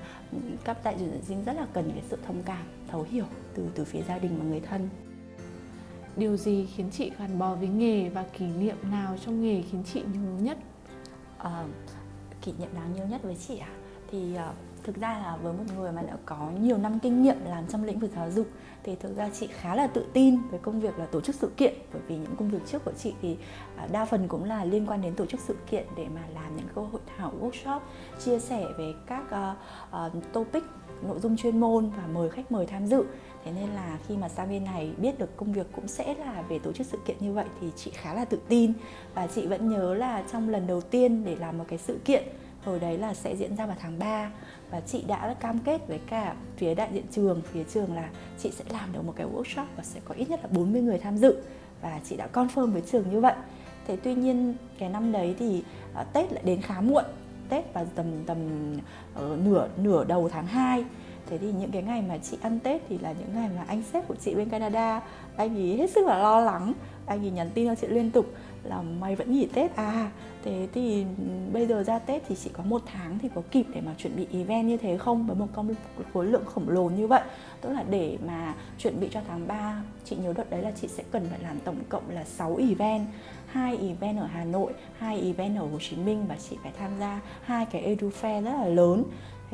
các 0.63 0.77
đại 0.83 0.95
diện 0.99 1.21
sinh 1.27 1.43
rất 1.43 1.53
là 1.53 1.67
cần 1.73 1.91
cái 1.93 2.03
sự 2.09 2.17
thông 2.27 2.43
cảm 2.43 2.63
thấu 2.87 3.05
hiểu 3.11 3.25
từ 3.55 3.67
từ 3.75 3.85
phía 3.85 4.01
gia 4.07 4.17
đình 4.17 4.37
và 4.37 4.43
người 4.45 4.59
thân. 4.59 4.89
Điều 6.17 6.37
gì 6.37 6.67
khiến 6.75 6.89
chị 6.91 7.11
gắn 7.19 7.39
bó 7.39 7.55
với 7.55 7.67
nghề 7.67 8.09
và 8.09 8.25
kỷ 8.37 8.45
niệm 8.45 8.77
nào 8.91 9.17
trong 9.25 9.41
nghề 9.41 9.61
khiến 9.61 9.83
chị 9.93 10.01
nhớ 10.13 10.39
nhất? 10.39 10.57
À, 11.37 11.65
kỷ 12.41 12.53
niệm 12.59 12.69
đáng 12.75 12.93
nhớ 12.95 13.05
nhất 13.05 13.23
với 13.23 13.35
chị 13.47 13.57
à 13.57 13.69
thì 14.11 14.33
uh, 14.33 14.55
thực 14.85 14.95
ra 14.95 15.19
là 15.19 15.37
với 15.43 15.53
một 15.53 15.63
người 15.77 15.91
mà 15.91 16.01
đã 16.01 16.17
có 16.25 16.49
nhiều 16.61 16.77
năm 16.77 16.99
kinh 16.99 17.23
nghiệm 17.23 17.37
làm 17.45 17.67
trong 17.67 17.83
lĩnh 17.83 17.99
vực 17.99 18.11
giáo 18.15 18.31
dục 18.31 18.47
thì 18.83 18.95
thực 18.95 19.17
ra 19.17 19.29
chị 19.39 19.47
khá 19.47 19.75
là 19.75 19.87
tự 19.87 20.05
tin 20.13 20.37
với 20.49 20.59
công 20.59 20.79
việc 20.79 20.99
là 20.99 21.05
tổ 21.05 21.21
chức 21.21 21.35
sự 21.35 21.51
kiện. 21.57 21.73
Bởi 21.93 22.01
vì 22.07 22.15
những 22.15 22.35
công 22.35 22.49
việc 22.49 22.59
trước 22.65 22.85
của 22.85 22.91
chị 22.97 23.13
thì 23.21 23.37
à, 23.77 23.87
đa 23.91 24.05
phần 24.05 24.27
cũng 24.27 24.43
là 24.43 24.65
liên 24.65 24.85
quan 24.87 25.01
đến 25.01 25.15
tổ 25.15 25.25
chức 25.25 25.39
sự 25.39 25.55
kiện 25.71 25.85
để 25.97 26.05
mà 26.15 26.21
làm 26.33 26.57
những 26.57 26.67
cơ 26.75 26.81
hội 26.81 27.01
thảo 27.17 27.33
workshop 27.41 27.79
chia 28.25 28.39
sẻ 28.39 28.65
về 28.77 28.93
các 29.07 29.23
uh, 29.23 30.17
uh, 30.17 30.33
topic 30.33 30.63
nội 31.01 31.19
dung 31.19 31.37
chuyên 31.37 31.59
môn 31.59 31.89
và 31.97 32.03
mời 32.13 32.29
khách 32.29 32.51
mời 32.51 32.65
tham 32.65 32.85
dự. 32.85 33.03
Thế 33.45 33.51
nên 33.51 33.69
là 33.69 33.97
khi 34.07 34.17
mà 34.17 34.29
sang 34.29 34.49
bên 34.49 34.63
này 34.63 34.93
biết 34.97 35.19
được 35.19 35.37
công 35.37 35.53
việc 35.53 35.67
cũng 35.75 35.87
sẽ 35.87 36.15
là 36.19 36.43
về 36.49 36.59
tổ 36.59 36.71
chức 36.71 36.87
sự 36.87 36.97
kiện 37.05 37.17
như 37.19 37.33
vậy 37.33 37.45
thì 37.61 37.67
chị 37.75 37.91
khá 37.91 38.13
là 38.13 38.25
tự 38.25 38.39
tin. 38.47 38.73
Và 39.13 39.27
chị 39.27 39.47
vẫn 39.47 39.69
nhớ 39.69 39.93
là 39.93 40.23
trong 40.31 40.49
lần 40.49 40.67
đầu 40.67 40.81
tiên 40.81 41.25
để 41.25 41.35
làm 41.35 41.57
một 41.57 41.65
cái 41.67 41.79
sự 41.79 41.99
kiện 42.05 42.23
hồi 42.65 42.79
đấy 42.79 42.97
là 42.97 43.13
sẽ 43.13 43.35
diễn 43.35 43.55
ra 43.55 43.65
vào 43.65 43.75
tháng 43.79 43.99
3 43.99 44.31
và 44.71 44.81
chị 44.81 45.03
đã 45.07 45.35
cam 45.39 45.59
kết 45.59 45.87
với 45.87 45.99
cả 46.09 46.35
phía 46.57 46.75
đại 46.75 46.89
diện 46.93 47.03
trường. 47.11 47.41
Phía 47.51 47.63
trường 47.63 47.95
là 47.95 48.09
chị 48.39 48.51
sẽ 48.51 48.65
làm 48.69 48.93
được 48.93 49.01
một 49.05 49.13
cái 49.15 49.27
workshop 49.27 49.65
và 49.75 49.83
sẽ 49.83 49.99
có 50.05 50.15
ít 50.15 50.29
nhất 50.29 50.39
là 50.43 50.49
40 50.51 50.81
người 50.81 50.97
tham 50.97 51.17
dự 51.17 51.35
và 51.81 51.99
chị 52.03 52.17
đã 52.17 52.27
confirm 52.33 52.71
với 52.71 52.81
trường 52.81 53.11
như 53.11 53.19
vậy. 53.19 53.33
Thế 53.87 53.97
tuy 54.03 54.15
nhiên 54.15 54.55
cái 54.79 54.89
năm 54.89 55.11
đấy 55.11 55.35
thì 55.39 55.63
uh, 56.01 56.13
Tết 56.13 56.33
lại 56.33 56.43
đến 56.45 56.61
khá 56.61 56.81
muộn. 56.81 57.03
Tết 57.49 57.73
vào 57.73 57.85
tầm 57.95 58.05
tầm 58.25 58.37
uh, 59.13 59.39
nửa 59.39 59.67
nửa 59.77 60.03
đầu 60.03 60.29
tháng 60.29 60.47
2 60.47 60.85
thế 61.29 61.37
thì 61.37 61.51
những 61.51 61.71
cái 61.71 61.81
ngày 61.81 62.01
mà 62.01 62.17
chị 62.17 62.37
ăn 62.41 62.59
Tết 62.59 62.81
thì 62.89 62.97
là 62.97 63.13
những 63.19 63.35
ngày 63.35 63.49
mà 63.55 63.63
anh 63.67 63.83
sếp 63.93 64.07
của 64.07 64.15
chị 64.15 64.35
bên 64.35 64.49
Canada 64.49 65.01
anh 65.37 65.55
ấy 65.55 65.77
hết 65.77 65.89
sức 65.89 66.05
là 66.05 66.17
lo 66.17 66.39
lắng 66.39 66.73
anh 67.05 67.25
ấy 67.25 67.31
nhắn 67.31 67.49
tin 67.53 67.67
cho 67.67 67.75
chị 67.75 67.87
liên 67.87 68.11
tục 68.11 68.25
là 68.65 68.81
mày 68.81 69.15
vẫn 69.15 69.31
nghỉ 69.31 69.45
Tết 69.45 69.75
à? 69.75 70.11
Thế 70.43 70.67
thì 70.73 71.05
bây 71.53 71.67
giờ 71.67 71.83
ra 71.83 71.99
Tết 71.99 72.23
thì 72.27 72.35
chỉ 72.43 72.49
có 72.53 72.63
một 72.63 72.81
tháng 72.85 73.19
thì 73.19 73.29
có 73.35 73.41
kịp 73.51 73.65
để 73.73 73.81
mà 73.81 73.93
chuẩn 73.97 74.15
bị 74.15 74.27
event 74.31 74.67
như 74.67 74.77
thế 74.77 74.97
không? 74.97 75.27
Với 75.27 75.35
một 75.35 75.47
công 75.53 75.75
khối 76.13 76.25
lượng 76.25 76.45
khổng 76.45 76.69
lồ 76.69 76.89
như 76.89 77.07
vậy. 77.07 77.21
Tức 77.61 77.69
là 77.69 77.83
để 77.89 78.17
mà 78.27 78.53
chuẩn 78.77 78.99
bị 78.99 79.07
cho 79.11 79.21
tháng 79.27 79.47
3 79.47 79.81
chị 80.05 80.15
nhớ 80.15 80.33
đợt 80.37 80.49
đấy 80.49 80.61
là 80.61 80.71
chị 80.81 80.87
sẽ 80.87 81.03
cần 81.11 81.27
phải 81.29 81.39
làm 81.39 81.59
tổng 81.59 81.79
cộng 81.89 82.09
là 82.09 82.23
6 82.23 82.55
event. 82.55 83.05
Hai 83.47 83.77
event 83.77 84.17
ở 84.17 84.25
Hà 84.25 84.45
Nội, 84.45 84.73
hai 84.97 85.21
event 85.21 85.57
ở 85.57 85.61
Hồ 85.61 85.79
Chí 85.89 85.95
Minh 85.95 86.25
và 86.27 86.35
chị 86.49 86.57
phải 86.63 86.71
tham 86.79 86.91
gia 86.99 87.21
hai 87.43 87.65
cái 87.65 87.81
edu 87.81 88.09
fair 88.21 88.43
rất 88.43 88.51
là 88.51 88.65
lớn 88.65 89.03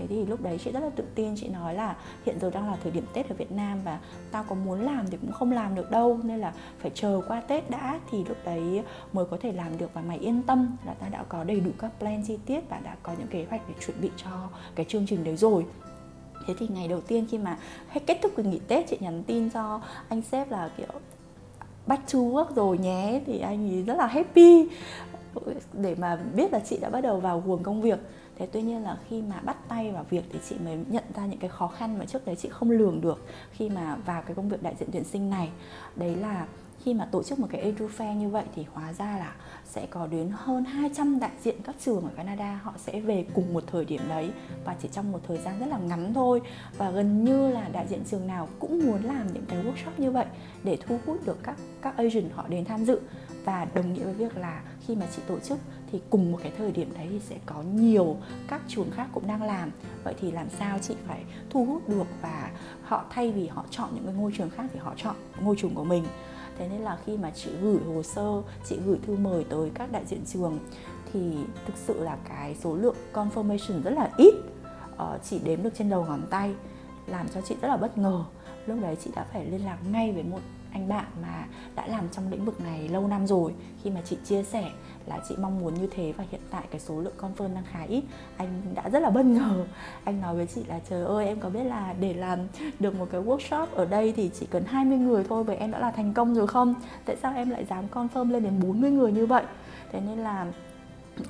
thế 0.07 0.15
thì 0.15 0.25
lúc 0.25 0.41
đấy 0.41 0.59
chị 0.63 0.71
rất 0.71 0.79
là 0.79 0.89
tự 0.95 1.03
tin, 1.15 1.35
chị 1.35 1.47
nói 1.47 1.73
là 1.73 1.95
hiện 2.25 2.39
giờ 2.41 2.49
đang 2.49 2.67
là 2.67 2.77
thời 2.83 2.91
điểm 2.91 3.03
tết 3.13 3.29
ở 3.29 3.35
việt 3.35 3.51
nam 3.51 3.79
và 3.83 3.99
tao 4.31 4.43
có 4.43 4.55
muốn 4.55 4.81
làm 4.81 5.05
thì 5.11 5.17
cũng 5.21 5.31
không 5.31 5.51
làm 5.51 5.75
được 5.75 5.91
đâu, 5.91 6.19
nên 6.23 6.39
là 6.39 6.53
phải 6.79 6.91
chờ 6.93 7.21
qua 7.27 7.41
tết 7.41 7.69
đã 7.69 7.99
thì 8.11 8.23
lúc 8.27 8.37
đấy 8.45 8.83
mới 9.13 9.25
có 9.25 9.37
thể 9.41 9.51
làm 9.51 9.77
được. 9.77 9.93
Và 9.93 10.01
mày 10.01 10.17
yên 10.17 10.41
tâm 10.41 10.77
là 10.85 10.93
ta 10.93 11.09
đã 11.09 11.23
có 11.29 11.43
đầy 11.43 11.59
đủ 11.59 11.71
các 11.79 11.91
plan 11.99 12.23
chi 12.27 12.37
tiết 12.45 12.69
và 12.69 12.79
đã 12.79 12.95
có 13.03 13.13
những 13.19 13.27
kế 13.27 13.45
hoạch 13.49 13.61
để 13.67 13.73
chuẩn 13.85 14.01
bị 14.01 14.09
cho 14.17 14.49
cái 14.75 14.85
chương 14.89 15.05
trình 15.07 15.23
đấy 15.23 15.37
rồi. 15.37 15.65
Thế 16.47 16.53
thì 16.59 16.67
ngày 16.67 16.87
đầu 16.87 17.01
tiên 17.01 17.25
khi 17.31 17.37
mà 17.37 17.57
hết 17.89 18.01
kết 18.07 18.19
thúc 18.21 18.31
kỳ 18.37 18.43
nghỉ 18.43 18.59
tết, 18.67 18.87
chị 18.87 18.97
nhắn 18.99 19.23
tin 19.23 19.49
cho 19.49 19.81
anh 20.09 20.21
sếp 20.21 20.51
là, 20.51 20.69
kiểu, 20.77 20.87
bắt 21.87 21.99
chú 22.07 22.33
work 22.33 22.53
rồi 22.55 22.77
nhé, 22.77 23.21
thì 23.25 23.39
anh 23.39 23.73
ấy 23.73 23.83
rất 23.83 23.97
là 23.97 24.07
happy 24.07 24.69
để 25.73 25.95
mà 25.95 26.15
biết 26.35 26.53
là 26.53 26.59
chị 26.59 26.77
đã 26.77 26.89
bắt 26.89 27.01
đầu 27.01 27.19
vào 27.19 27.43
guồng 27.45 27.63
công 27.63 27.81
việc 27.81 27.99
thế 28.37 28.47
tuy 28.51 28.61
nhiên 28.61 28.83
là 28.83 28.97
khi 29.09 29.21
mà 29.21 29.39
bắt 29.39 29.57
tay 29.67 29.91
vào 29.91 30.05
việc 30.09 30.23
thì 30.33 30.39
chị 30.49 30.55
mới 30.65 30.79
nhận 30.89 31.03
ra 31.15 31.25
những 31.25 31.39
cái 31.39 31.49
khó 31.49 31.67
khăn 31.67 31.99
mà 31.99 32.05
trước 32.05 32.25
đấy 32.25 32.35
chị 32.35 32.49
không 32.49 32.71
lường 32.71 33.01
được 33.01 33.25
khi 33.51 33.69
mà 33.69 33.95
vào 34.05 34.21
cái 34.21 34.35
công 34.35 34.49
việc 34.49 34.63
đại 34.63 34.75
diện 34.79 34.89
tuyển 34.91 35.03
sinh 35.03 35.29
này. 35.29 35.49
Đấy 35.95 36.15
là 36.15 36.47
khi 36.83 36.93
mà 36.93 37.05
tổ 37.05 37.23
chức 37.23 37.39
một 37.39 37.47
cái 37.51 37.61
edu 37.61 37.87
fair 37.97 38.13
như 38.13 38.29
vậy 38.29 38.43
thì 38.55 38.65
hóa 38.73 38.93
ra 38.93 39.17
là 39.17 39.35
sẽ 39.65 39.85
có 39.89 40.07
đến 40.07 40.31
hơn 40.33 40.65
200 40.65 41.19
đại 41.19 41.31
diện 41.43 41.55
các 41.63 41.75
trường 41.79 42.03
ở 42.03 42.09
Canada, 42.15 42.59
họ 42.63 42.73
sẽ 42.77 42.99
về 42.99 43.25
cùng 43.33 43.53
một 43.53 43.63
thời 43.67 43.85
điểm 43.85 44.01
đấy 44.09 44.31
và 44.65 44.75
chỉ 44.81 44.89
trong 44.91 45.11
một 45.11 45.19
thời 45.27 45.37
gian 45.37 45.59
rất 45.59 45.65
là 45.65 45.77
ngắn 45.77 46.13
thôi. 46.13 46.41
Và 46.77 46.91
gần 46.91 47.23
như 47.23 47.51
là 47.51 47.69
đại 47.71 47.87
diện 47.87 48.03
trường 48.11 48.27
nào 48.27 48.47
cũng 48.59 48.85
muốn 48.85 49.03
làm 49.03 49.33
những 49.33 49.45
cái 49.45 49.63
workshop 49.63 49.91
như 49.97 50.11
vậy 50.11 50.25
để 50.63 50.77
thu 50.87 50.99
hút 51.05 51.25
được 51.25 51.37
các 51.43 51.55
các 51.81 51.97
agent 51.97 52.33
họ 52.33 52.47
đến 52.47 52.65
tham 52.65 52.85
dự. 52.85 52.99
Và 53.45 53.67
đồng 53.73 53.93
nghĩa 53.93 54.03
với 54.03 54.13
việc 54.13 54.37
là 54.37 54.61
khi 54.87 54.95
mà 54.95 55.07
chị 55.15 55.21
tổ 55.27 55.39
chức 55.39 55.59
thì 55.91 56.01
cùng 56.09 56.31
một 56.31 56.39
cái 56.43 56.51
thời 56.57 56.71
điểm 56.71 56.93
đấy 56.97 57.07
thì 57.09 57.19
sẽ 57.19 57.35
có 57.45 57.61
nhiều 57.61 58.17
các 58.47 58.61
trường 58.67 58.91
khác 58.91 59.07
cũng 59.11 59.27
đang 59.27 59.43
làm. 59.43 59.71
Vậy 60.03 60.13
thì 60.21 60.31
làm 60.31 60.49
sao 60.49 60.79
chị 60.81 60.95
phải 61.07 61.23
thu 61.49 61.65
hút 61.65 61.89
được 61.89 62.07
và 62.21 62.51
họ 62.83 63.05
thay 63.09 63.31
vì 63.31 63.47
họ 63.47 63.65
chọn 63.69 63.89
những 63.95 64.05
cái 64.05 64.13
ngôi 64.13 64.31
trường 64.37 64.49
khác 64.49 64.65
thì 64.73 64.79
họ 64.79 64.93
chọn 64.97 65.15
ngôi 65.41 65.55
trường 65.55 65.75
của 65.75 65.83
mình? 65.83 66.03
Thế 66.57 66.67
nên 66.67 66.81
là 66.81 66.97
khi 67.05 67.17
mà 67.17 67.31
chị 67.35 67.49
gửi 67.61 67.79
hồ 67.87 68.03
sơ 68.03 68.41
chị 68.65 68.77
gửi 68.85 68.99
thư 69.07 69.15
mời 69.15 69.43
tới 69.43 69.71
các 69.73 69.91
đại 69.91 70.05
diện 70.05 70.21
trường 70.25 70.59
thì 71.13 71.19
thực 71.65 71.77
sự 71.77 72.03
là 72.03 72.17
cái 72.29 72.55
số 72.55 72.75
lượng 72.75 72.95
confirmation 73.13 73.81
rất 73.83 73.91
là 73.91 74.09
ít. 74.17 74.33
Ờ, 74.97 75.19
chỉ 75.23 75.39
đếm 75.39 75.63
được 75.63 75.73
trên 75.77 75.89
đầu 75.89 76.05
ngón 76.05 76.21
tay 76.29 76.53
làm 77.07 77.29
cho 77.29 77.41
chị 77.41 77.55
rất 77.61 77.67
là 77.67 77.77
bất 77.77 77.97
ngờ. 77.97 78.23
Lúc 78.65 78.77
đấy 78.81 78.97
chị 79.03 79.11
đã 79.15 79.25
phải 79.33 79.45
liên 79.45 79.65
lạc 79.65 79.77
ngay 79.91 80.11
với 80.11 80.23
một 80.23 80.39
anh 80.71 80.89
bạn 80.89 81.05
mà 81.21 81.45
đã 81.75 81.87
làm 81.87 82.09
trong 82.11 82.31
lĩnh 82.31 82.45
vực 82.45 82.61
này 82.61 82.87
lâu 82.87 83.07
năm 83.07 83.27
rồi. 83.27 83.53
Khi 83.83 83.89
mà 83.89 84.01
chị 84.05 84.17
chia 84.23 84.43
sẻ 84.43 84.71
là 85.05 85.19
chị 85.29 85.35
mong 85.37 85.59
muốn 85.59 85.73
như 85.73 85.87
thế 85.91 86.13
và 86.17 86.23
hiện 86.31 86.41
tại 86.49 86.63
cái 86.71 86.79
số 86.79 86.99
lượng 86.99 87.13
confirm 87.17 87.55
đang 87.55 87.63
khá 87.71 87.83
ít, 87.83 88.03
anh 88.37 88.61
đã 88.75 88.89
rất 88.89 88.99
là 88.99 89.09
bất 89.09 89.25
ngờ. 89.25 89.65
Anh 90.03 90.21
nói 90.21 90.35
với 90.35 90.47
chị 90.47 90.63
là, 90.67 90.79
trời 90.89 91.05
ơi, 91.05 91.27
em 91.27 91.39
có 91.39 91.49
biết 91.49 91.63
là 91.63 91.93
để 91.99 92.13
làm 92.13 92.39
được 92.79 92.95
một 92.95 93.07
cái 93.11 93.21
workshop 93.21 93.67
ở 93.73 93.85
đây 93.85 94.13
thì 94.15 94.29
chỉ 94.39 94.45
cần 94.45 94.63
20 94.65 94.97
người 94.97 95.23
thôi 95.29 95.43
vậy 95.43 95.55
em 95.55 95.71
đã 95.71 95.79
là 95.79 95.91
thành 95.91 96.13
công 96.13 96.35
rồi 96.35 96.47
không? 96.47 96.73
Tại 97.05 97.15
sao 97.21 97.33
em 97.35 97.49
lại 97.49 97.65
dám 97.65 97.85
confirm 97.93 98.31
lên 98.31 98.43
đến 98.43 98.53
40 98.63 98.91
người 98.91 99.11
như 99.11 99.25
vậy? 99.25 99.43
Thế 99.91 99.99
nên 99.99 100.17
là 100.17 100.47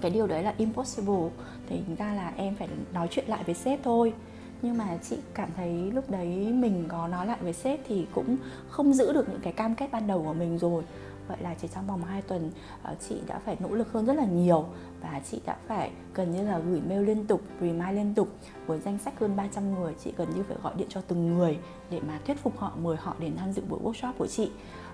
cái 0.01 0.12
điều 0.12 0.27
đấy 0.27 0.43
là 0.43 0.53
impossible. 0.57 1.29
Thì 1.69 1.81
ra 1.98 2.13
là 2.13 2.33
em 2.36 2.55
phải 2.55 2.67
nói 2.93 3.07
chuyện 3.12 3.25
lại 3.27 3.43
với 3.43 3.55
sếp 3.55 3.79
thôi 3.83 4.13
nhưng 4.62 4.77
mà 4.77 4.98
chị 5.10 5.18
cảm 5.34 5.50
thấy 5.56 5.91
lúc 5.91 6.10
đấy 6.10 6.27
mình 6.53 6.86
có 6.88 7.08
nói 7.08 7.27
lại 7.27 7.38
với 7.41 7.53
sếp 7.53 7.80
thì 7.88 8.06
cũng 8.13 8.38
không 8.70 8.94
giữ 8.94 9.13
được 9.13 9.30
những 9.30 9.41
cái 9.41 9.53
cam 9.53 9.75
kết 9.75 9.91
ban 9.91 10.08
đầu 10.08 10.24
của 10.24 10.34
mình 10.34 10.58
rồi. 10.58 10.84
Vậy 11.27 11.38
là 11.41 11.56
chỉ 11.62 11.68
trong 11.75 11.88
vòng 11.88 12.03
2 12.03 12.22
tuần 12.22 12.51
ờ, 12.84 12.96
chị 13.10 13.15
đã 13.27 13.39
phải 13.46 13.58
nỗ 13.60 13.75
lực 13.75 13.91
hơn 13.91 14.06
rất 14.06 14.13
là 14.13 14.25
nhiều 14.25 14.65
và 15.01 15.22
chị 15.32 15.41
đã 15.46 15.58
phải 15.68 15.91
gần 16.13 16.32
như 16.32 16.48
là 16.48 16.60
gửi 16.60 16.82
mail 16.89 17.03
liên 17.03 17.27
tục, 17.27 17.41
remind 17.62 17.96
liên 17.96 18.13
tục. 18.15 18.27
Với 18.65 18.80
danh 18.80 18.98
sách 18.98 19.20
hơn 19.20 19.36
300 19.36 19.75
người 19.75 19.94
chị 20.03 20.13
gần 20.18 20.27
như 20.36 20.44
phải 20.44 20.58
gọi 20.63 20.74
điện 20.77 20.88
cho 20.89 21.01
từng 21.01 21.38
người 21.38 21.58
để 21.89 22.00
mà 22.08 22.20
thuyết 22.25 22.38
phục 22.44 22.58
họ 22.58 22.72
mời 22.82 22.98
họ 23.00 23.15
đến 23.20 23.36
tham 23.38 23.51
dự 23.53 23.62
buổi 23.70 23.80
workshop 23.84 24.13
của 24.18 24.27
chị 24.27 24.51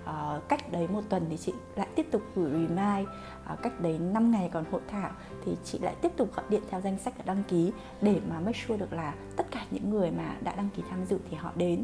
uh, 0.07 0.49
cách 0.49 0.71
đấy 0.71 0.87
một 0.87 1.01
tuần 1.09 1.25
thì 1.29 1.37
chị 1.37 1.53
lại 1.75 1.87
tiếp 1.95 2.07
tục 2.11 2.21
gửi 2.35 2.51
remind 2.51 3.07
uh, 3.53 3.61
cách 3.61 3.81
đấy 3.81 3.99
5 3.99 4.31
ngày 4.31 4.49
còn 4.53 4.65
hội 4.71 4.81
thảo 4.87 5.11
thì 5.45 5.57
chị 5.63 5.79
lại 5.79 5.95
tiếp 6.01 6.11
tục 6.17 6.35
gọi 6.35 6.45
điện 6.49 6.61
theo 6.69 6.81
danh 6.81 6.97
sách 6.97 7.17
đã 7.17 7.23
đăng 7.27 7.43
ký 7.47 7.71
để 8.01 8.19
mà 8.29 8.39
make 8.39 8.59
sure 8.67 8.77
được 8.77 8.93
là 8.93 9.13
tất 9.35 9.51
cả 9.51 9.65
những 9.71 9.89
người 9.89 10.11
mà 10.11 10.35
đã 10.41 10.55
đăng 10.55 10.69
ký 10.75 10.83
tham 10.89 11.05
dự 11.05 11.17
thì 11.29 11.37
họ 11.37 11.51
đến. 11.55 11.83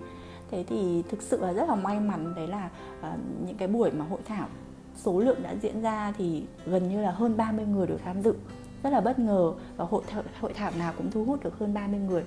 Thế 0.51 0.63
thì 0.67 1.03
thực 1.09 1.21
sự 1.21 1.41
là 1.41 1.53
rất 1.53 1.69
là 1.69 1.75
may 1.75 1.99
mắn 1.99 2.35
đấy 2.35 2.47
là 2.47 2.69
uh, 2.99 3.19
những 3.45 3.57
cái 3.57 3.67
buổi 3.67 3.91
mà 3.91 4.05
hội 4.05 4.19
thảo 4.25 4.47
số 4.95 5.19
lượng 5.19 5.43
đã 5.43 5.55
diễn 5.61 5.81
ra 5.81 6.13
thì 6.17 6.43
gần 6.65 6.89
như 6.89 7.01
là 7.01 7.11
hơn 7.11 7.37
30 7.37 7.65
người 7.65 7.87
được 7.87 7.99
tham 8.05 8.21
dự 8.21 8.33
rất 8.83 8.89
là 8.89 9.01
bất 9.01 9.19
ngờ 9.19 9.53
và 9.77 9.85
hội 9.85 10.03
thảo, 10.07 10.23
hội 10.41 10.53
thảo 10.53 10.71
nào 10.79 10.93
cũng 10.97 11.11
thu 11.11 11.25
hút 11.25 11.43
được 11.43 11.59
hơn 11.59 11.73
30 11.73 11.99
người 11.99 12.23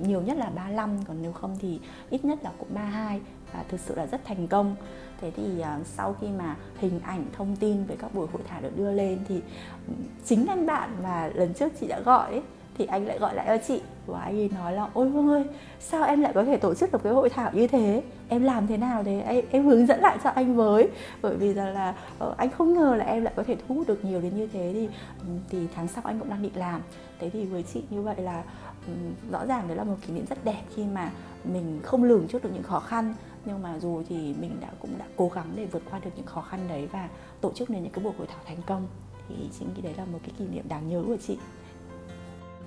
nhiều 0.00 0.22
nhất 0.22 0.36
là 0.38 0.50
35 0.50 1.04
còn 1.08 1.16
nếu 1.22 1.32
không 1.32 1.56
thì 1.60 1.80
ít 2.10 2.24
nhất 2.24 2.38
là 2.42 2.50
cũng 2.58 2.68
32 2.74 3.20
và 3.52 3.64
thực 3.68 3.80
sự 3.80 3.94
là 3.94 4.06
rất 4.06 4.24
thành 4.24 4.48
công. 4.48 4.76
Thế 5.20 5.30
thì 5.30 5.44
uh, 5.60 5.86
sau 5.86 6.16
khi 6.20 6.26
mà 6.38 6.56
hình 6.78 7.00
ảnh 7.00 7.24
thông 7.32 7.56
tin 7.56 7.84
về 7.84 7.96
các 7.98 8.14
buổi 8.14 8.26
hội 8.32 8.42
thảo 8.48 8.60
được 8.60 8.76
đưa 8.76 8.92
lên 8.92 9.18
thì 9.28 9.40
ừ, 9.88 9.94
chính 10.24 10.46
anh 10.46 10.66
bạn 10.66 10.90
mà 11.02 11.30
lần 11.34 11.54
trước 11.54 11.72
chị 11.80 11.86
đã 11.86 12.00
gọi 12.00 12.32
ấy, 12.32 12.42
thì 12.78 12.86
anh 12.86 13.06
lại 13.06 13.18
gọi 13.18 13.34
lại 13.34 13.46
cho 13.46 13.64
chị. 13.68 13.80
Và 14.06 14.20
anh 14.20 14.36
ấy 14.36 14.50
nói 14.54 14.72
là 14.72 14.88
ôi 14.94 15.08
Hương 15.08 15.28
ơi 15.28 15.44
sao 15.80 16.04
em 16.04 16.20
lại 16.20 16.32
có 16.34 16.44
thể 16.44 16.56
tổ 16.56 16.74
chức 16.74 16.92
được 16.92 17.02
cái 17.02 17.12
hội 17.12 17.28
thảo 17.28 17.50
như 17.54 17.66
thế? 17.66 18.02
Em 18.28 18.42
làm 18.42 18.66
thế 18.66 18.76
nào 18.76 19.04
thế 19.04 19.20
em, 19.20 19.44
em 19.50 19.64
hướng 19.64 19.86
dẫn 19.86 20.00
lại 20.00 20.18
cho 20.24 20.30
anh 20.30 20.54
với? 20.54 20.88
Bởi 21.22 21.36
vì 21.36 21.54
rằng 21.54 21.74
là 21.74 21.94
ờ, 22.18 22.34
anh 22.36 22.50
không 22.50 22.74
ngờ 22.74 22.96
là 22.96 23.04
em 23.04 23.22
lại 23.22 23.34
có 23.36 23.42
thể 23.42 23.56
thu 23.56 23.74
hút 23.74 23.86
được 23.86 24.04
nhiều 24.04 24.20
đến 24.20 24.36
như 24.36 24.46
thế 24.46 24.70
thì 24.72 24.88
ừ, 25.20 25.26
thì 25.50 25.58
tháng 25.74 25.88
sau 25.88 26.02
anh 26.06 26.18
cũng 26.18 26.30
đang 26.30 26.42
định 26.42 26.56
làm. 26.56 26.80
Thế 27.18 27.30
thì 27.30 27.44
với 27.44 27.62
chị 27.62 27.82
như 27.90 28.02
vậy 28.02 28.16
là 28.18 28.42
ừ, 28.86 28.92
rõ 29.30 29.46
ràng 29.46 29.68
đấy 29.68 29.76
là 29.76 29.84
một 29.84 29.96
kỷ 30.06 30.12
niệm 30.12 30.26
rất 30.26 30.44
đẹp 30.44 30.62
khi 30.74 30.84
mà 30.84 31.10
mình 31.44 31.80
không 31.82 32.04
lường 32.04 32.28
trước 32.28 32.44
được 32.44 32.50
những 32.54 32.62
khó 32.62 32.80
khăn. 32.80 33.14
Nhưng 33.44 33.62
mà 33.62 33.78
rồi 33.78 34.04
thì 34.08 34.34
mình 34.40 34.56
đã 34.60 34.68
cũng 34.80 34.90
đã 34.98 35.04
cố 35.16 35.30
gắng 35.34 35.46
để 35.56 35.66
vượt 35.66 35.82
qua 35.90 36.00
được 36.04 36.10
những 36.16 36.26
khó 36.26 36.40
khăn 36.40 36.60
đấy 36.68 36.88
và 36.92 37.08
tổ 37.40 37.52
chức 37.52 37.70
nên 37.70 37.82
những 37.82 37.92
cái 37.92 38.04
buổi 38.04 38.12
hội 38.18 38.26
thảo 38.26 38.40
thành 38.46 38.62
công. 38.66 38.86
Thì 39.28 39.34
chị 39.58 39.64
nghĩ 39.64 39.82
đấy 39.82 39.94
là 39.98 40.04
một 40.04 40.18
cái 40.22 40.30
kỷ 40.38 40.44
niệm 40.46 40.64
đáng 40.68 40.88
nhớ 40.88 41.02
của 41.06 41.16
chị 41.26 41.38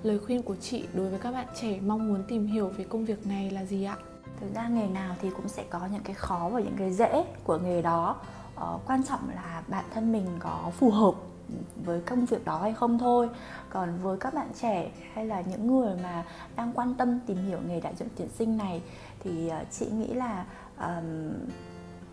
lời 0.02 0.18
khuyên 0.18 0.42
của 0.42 0.56
chị 0.56 0.84
đối 0.94 1.10
với 1.10 1.18
các 1.18 1.32
bạn 1.32 1.46
trẻ 1.60 1.80
mong 1.86 2.08
muốn 2.08 2.22
tìm 2.28 2.46
hiểu 2.46 2.68
về 2.68 2.84
công 2.84 3.04
việc 3.04 3.26
này 3.26 3.50
là 3.50 3.64
gì 3.64 3.84
ạ? 3.84 3.96
Thực 4.40 4.54
ra 4.54 4.68
nghề 4.68 4.86
nào 4.86 5.16
thì 5.20 5.30
cũng 5.30 5.48
sẽ 5.48 5.64
có 5.70 5.80
những 5.92 6.02
cái 6.02 6.14
khó 6.14 6.50
và 6.52 6.60
những 6.60 6.76
cái 6.78 6.92
dễ 6.92 7.24
của 7.44 7.58
nghề 7.58 7.82
đó. 7.82 8.16
Ờ, 8.54 8.78
quan 8.86 9.02
trọng 9.02 9.30
là 9.34 9.62
bản 9.68 9.84
thân 9.94 10.12
mình 10.12 10.26
có 10.38 10.72
phù 10.76 10.90
hợp 10.90 11.14
với 11.84 12.00
công 12.00 12.26
việc 12.26 12.44
đó 12.44 12.58
hay 12.62 12.72
không 12.72 12.98
thôi. 12.98 13.28
Còn 13.70 13.98
với 14.02 14.16
các 14.18 14.34
bạn 14.34 14.48
trẻ 14.60 14.90
hay 15.14 15.26
là 15.26 15.40
những 15.40 15.66
người 15.66 15.96
mà 16.02 16.24
đang 16.56 16.72
quan 16.72 16.94
tâm 16.94 17.20
tìm 17.26 17.36
hiểu 17.46 17.58
nghề 17.68 17.80
đại 17.80 17.94
diện 17.98 18.08
tuyển 18.16 18.28
sinh 18.28 18.56
này 18.56 18.82
thì 19.24 19.48
ờ, 19.48 19.64
chị 19.70 19.86
nghĩ 19.86 20.14
là 20.14 20.44
um, 20.78 21.32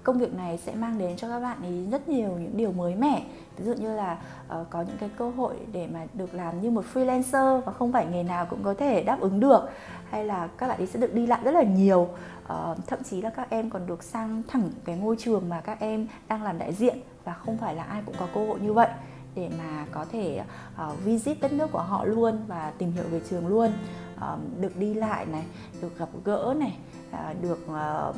công 0.08 0.20
việc 0.20 0.34
này 0.34 0.58
sẽ 0.58 0.76
mang 0.76 0.98
đến 0.98 1.18
cho 1.18 1.30
các 1.30 1.40
bạn 1.40 1.62
ấy 1.62 1.88
rất 1.92 2.10
nhiều 2.10 2.30
những 2.30 2.58
điều 2.58 2.72
mới 2.72 2.96
mẻ. 2.96 3.24
Ví 3.58 3.66
dụ 3.66 3.74
như 3.74 3.96
là 3.96 4.18
uh, 4.62 4.70
có 4.70 4.82
những 4.82 4.98
cái 5.00 5.10
cơ 5.18 5.30
hội 5.30 5.56
để 5.72 5.88
mà 5.94 6.06
được 6.14 6.34
làm 6.34 6.62
như 6.62 6.72
một 6.72 6.86
freelancer 6.94 7.62
và 7.62 7.72
không 7.72 7.92
phải 7.92 8.06
nghề 8.06 8.24
nào 8.24 8.46
cũng 8.46 8.64
có 8.64 8.74
thể 8.74 9.04
đáp 9.04 9.20
ứng 9.20 9.40
được. 9.40 9.70
Hay 10.10 10.26
là 10.26 10.48
các 10.58 10.68
bạn 10.68 10.78
ấy 10.78 10.88
sẽ 10.88 11.00
được 11.00 11.14
đi 11.14 11.26
lại 11.26 11.40
rất 11.44 11.52
là 11.52 11.64
nhiều. 11.64 12.02
Uh, 12.44 12.78
thậm 12.88 13.04
chí 13.04 13.22
là 13.22 13.30
các 13.30 13.50
em 13.50 13.70
còn 13.70 13.88
được 13.88 14.04
sang 14.04 14.44
thẳng 14.48 14.70
cái 14.86 14.98
ngôi 14.98 15.16
trường 15.20 15.50
mà 15.50 15.62
các 15.62 15.80
em 15.80 16.08
đang 16.28 16.44
làm 16.44 16.58
đại 16.58 16.74
diện 16.74 16.98
và 17.24 17.34
không 17.34 17.58
phải 17.58 17.76
là 17.76 17.84
ai 17.84 18.02
cũng 18.06 18.16
có 18.20 18.28
cơ 18.34 18.48
hội 18.48 18.60
như 18.60 18.74
vậy 18.74 18.90
để 19.36 19.50
mà 19.60 19.86
có 19.92 20.06
thể 20.12 20.42
uh, 20.88 21.04
visit 21.04 21.42
đất 21.42 21.54
nước 21.54 21.72
của 21.72 21.82
họ 21.82 22.06
luôn 22.06 22.40
và 22.48 22.72
tìm 22.78 22.92
hiểu 22.92 23.04
về 23.12 23.22
trường 23.30 23.48
luôn. 23.48 23.72
Uh, 24.18 24.40
được 24.60 24.78
đi 24.78 24.94
lại 24.94 25.26
này 25.26 25.44
được 25.82 25.98
gặp 25.98 26.10
gỡ 26.24 26.56
này 26.60 26.78
À, 27.12 27.34
được 27.42 27.68
à, 27.74 28.12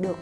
được 0.00 0.16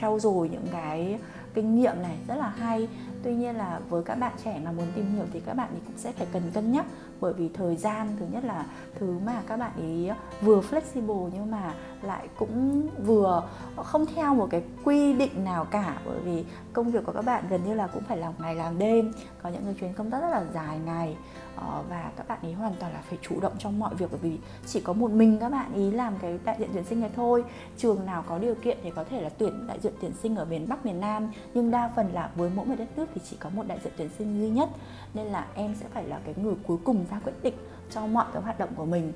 trau 0.00 0.18
dồi 0.18 0.48
những 0.48 0.66
cái 0.72 1.18
kinh 1.54 1.74
nghiệm 1.74 2.02
này 2.02 2.16
rất 2.28 2.34
là 2.36 2.48
hay 2.48 2.88
tuy 3.22 3.34
nhiên 3.34 3.56
là 3.56 3.80
với 3.88 4.02
các 4.02 4.14
bạn 4.14 4.32
trẻ 4.44 4.60
mà 4.64 4.72
muốn 4.72 4.86
tìm 4.94 5.14
hiểu 5.14 5.24
thì 5.32 5.40
các 5.40 5.54
bạn 5.54 5.68
ấy 5.68 5.80
cũng 5.86 5.96
sẽ 5.96 6.12
phải 6.12 6.26
cần 6.32 6.42
cân 6.54 6.72
nhắc. 6.72 6.86
Bởi 7.20 7.32
vì 7.32 7.48
thời 7.48 7.76
gian, 7.76 8.16
thứ 8.20 8.26
nhất 8.32 8.44
là 8.44 8.66
thứ 8.94 9.18
mà 9.26 9.42
các 9.46 9.56
bạn 9.56 9.72
ấy 9.76 10.10
vừa 10.40 10.60
flexible 10.60 11.30
nhưng 11.34 11.50
mà 11.50 11.74
lại 12.02 12.28
cũng 12.38 12.88
vừa 13.06 13.48
không 13.76 14.06
theo 14.06 14.34
một 14.34 14.48
cái 14.50 14.62
quy 14.84 15.12
định 15.12 15.44
nào 15.44 15.64
cả. 15.64 15.98
Bởi 16.06 16.20
vì 16.20 16.44
công 16.72 16.90
việc 16.90 17.06
của 17.06 17.12
các 17.12 17.24
bạn 17.24 17.44
gần 17.50 17.60
như 17.64 17.74
là 17.74 17.86
cũng 17.86 18.02
phải 18.02 18.16
làm 18.16 18.32
ngày 18.38 18.54
làm 18.54 18.78
đêm, 18.78 19.12
có 19.42 19.48
những 19.48 19.64
người 19.64 19.74
chuyến 19.74 19.92
công 19.92 20.10
tác 20.10 20.20
rất 20.20 20.30
là 20.30 20.44
dài 20.54 20.78
ngày. 20.78 21.16
Ờ, 21.56 21.82
và 21.88 22.10
các 22.16 22.28
bạn 22.28 22.38
ấy 22.42 22.52
hoàn 22.52 22.74
toàn 22.80 22.92
là 22.92 23.00
phải 23.08 23.18
chủ 23.22 23.40
động 23.40 23.52
trong 23.58 23.78
mọi 23.78 23.94
việc, 23.94 24.10
bởi 24.10 24.20
vì 24.22 24.38
chỉ 24.66 24.80
có 24.80 24.92
một 24.92 25.10
mình 25.10 25.38
các 25.40 25.48
bạn 25.48 25.74
ý 25.74 25.90
làm 25.90 26.14
cái 26.18 26.38
đại 26.44 26.56
diện 26.58 26.70
tuyển 26.72 26.84
sinh 26.84 27.00
này 27.00 27.10
thôi. 27.16 27.44
Trường 27.76 28.06
nào 28.06 28.24
có 28.28 28.38
điều 28.38 28.54
kiện 28.54 28.78
thì 28.82 28.90
có 28.90 29.04
thể 29.04 29.20
là 29.20 29.28
tuyển 29.28 29.66
đại 29.66 29.78
diện 29.80 29.92
tuyển 30.00 30.12
sinh 30.22 30.36
ở 30.36 30.44
miền 30.44 30.68
Bắc, 30.68 30.86
miền 30.86 31.00
Nam, 31.00 31.30
nhưng 31.54 31.70
đa 31.70 31.90
phần 31.96 32.12
là 32.12 32.30
với 32.36 32.50
mỗi 32.54 32.66
một 32.66 32.74
đất 32.78 32.88
nước 32.96 33.07
thì 33.14 33.20
chỉ 33.30 33.36
có 33.36 33.50
một 33.50 33.62
đại 33.66 33.78
diện 33.84 33.92
tuyển 33.96 34.08
sinh 34.18 34.40
duy 34.40 34.48
nhất. 34.48 34.68
Nên 35.14 35.26
là 35.26 35.46
em 35.54 35.74
sẽ 35.74 35.86
phải 35.94 36.04
là 36.04 36.20
cái 36.24 36.34
người 36.36 36.54
cuối 36.66 36.78
cùng 36.84 37.04
ra 37.10 37.20
quyết 37.24 37.42
định 37.42 37.54
cho 37.90 38.06
mọi 38.06 38.26
cái 38.32 38.42
hoạt 38.42 38.58
động 38.58 38.70
của 38.76 38.84
mình, 38.84 39.12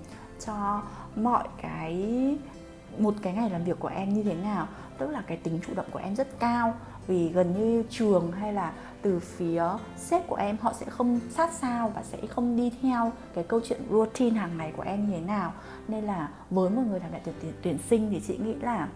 cho 0.46 0.82
mọi 1.16 1.48
cái, 1.62 2.36
một 2.98 3.14
cái 3.22 3.32
ngày 3.32 3.50
làm 3.50 3.64
việc 3.64 3.80
của 3.80 3.88
em 3.88 4.14
như 4.14 4.22
thế 4.22 4.34
nào. 4.34 4.68
Tức 4.98 5.10
là 5.10 5.22
cái 5.26 5.36
tính 5.36 5.60
chủ 5.66 5.74
động 5.74 5.86
của 5.90 5.98
em 5.98 6.16
rất 6.16 6.38
cao, 6.38 6.74
vì 7.06 7.28
gần 7.28 7.54
như 7.58 7.84
trường 7.90 8.32
hay 8.32 8.52
là 8.52 8.72
từ 9.02 9.20
phía 9.20 9.64
sếp 9.96 10.26
của 10.26 10.36
em 10.36 10.56
họ 10.60 10.72
sẽ 10.72 10.86
không 10.86 11.20
sát 11.30 11.52
sao 11.52 11.92
và 11.94 12.02
sẽ 12.02 12.18
không 12.26 12.56
đi 12.56 12.72
theo 12.82 13.12
cái 13.34 13.44
câu 13.44 13.60
chuyện 13.64 13.80
routine 13.90 14.40
hàng 14.40 14.58
ngày 14.58 14.72
của 14.76 14.82
em 14.82 15.06
như 15.06 15.16
thế 15.16 15.20
nào. 15.20 15.52
Nên 15.88 16.04
là 16.04 16.28
với 16.50 16.70
một 16.70 16.82
người 16.88 17.00
làm 17.00 17.12
đại 17.12 17.20
tuyển 17.24 17.52
tuyển 17.62 17.78
sinh 17.90 18.10
thì 18.10 18.22
chị 18.26 18.38
nghĩ 18.38 18.54
là 18.54 18.88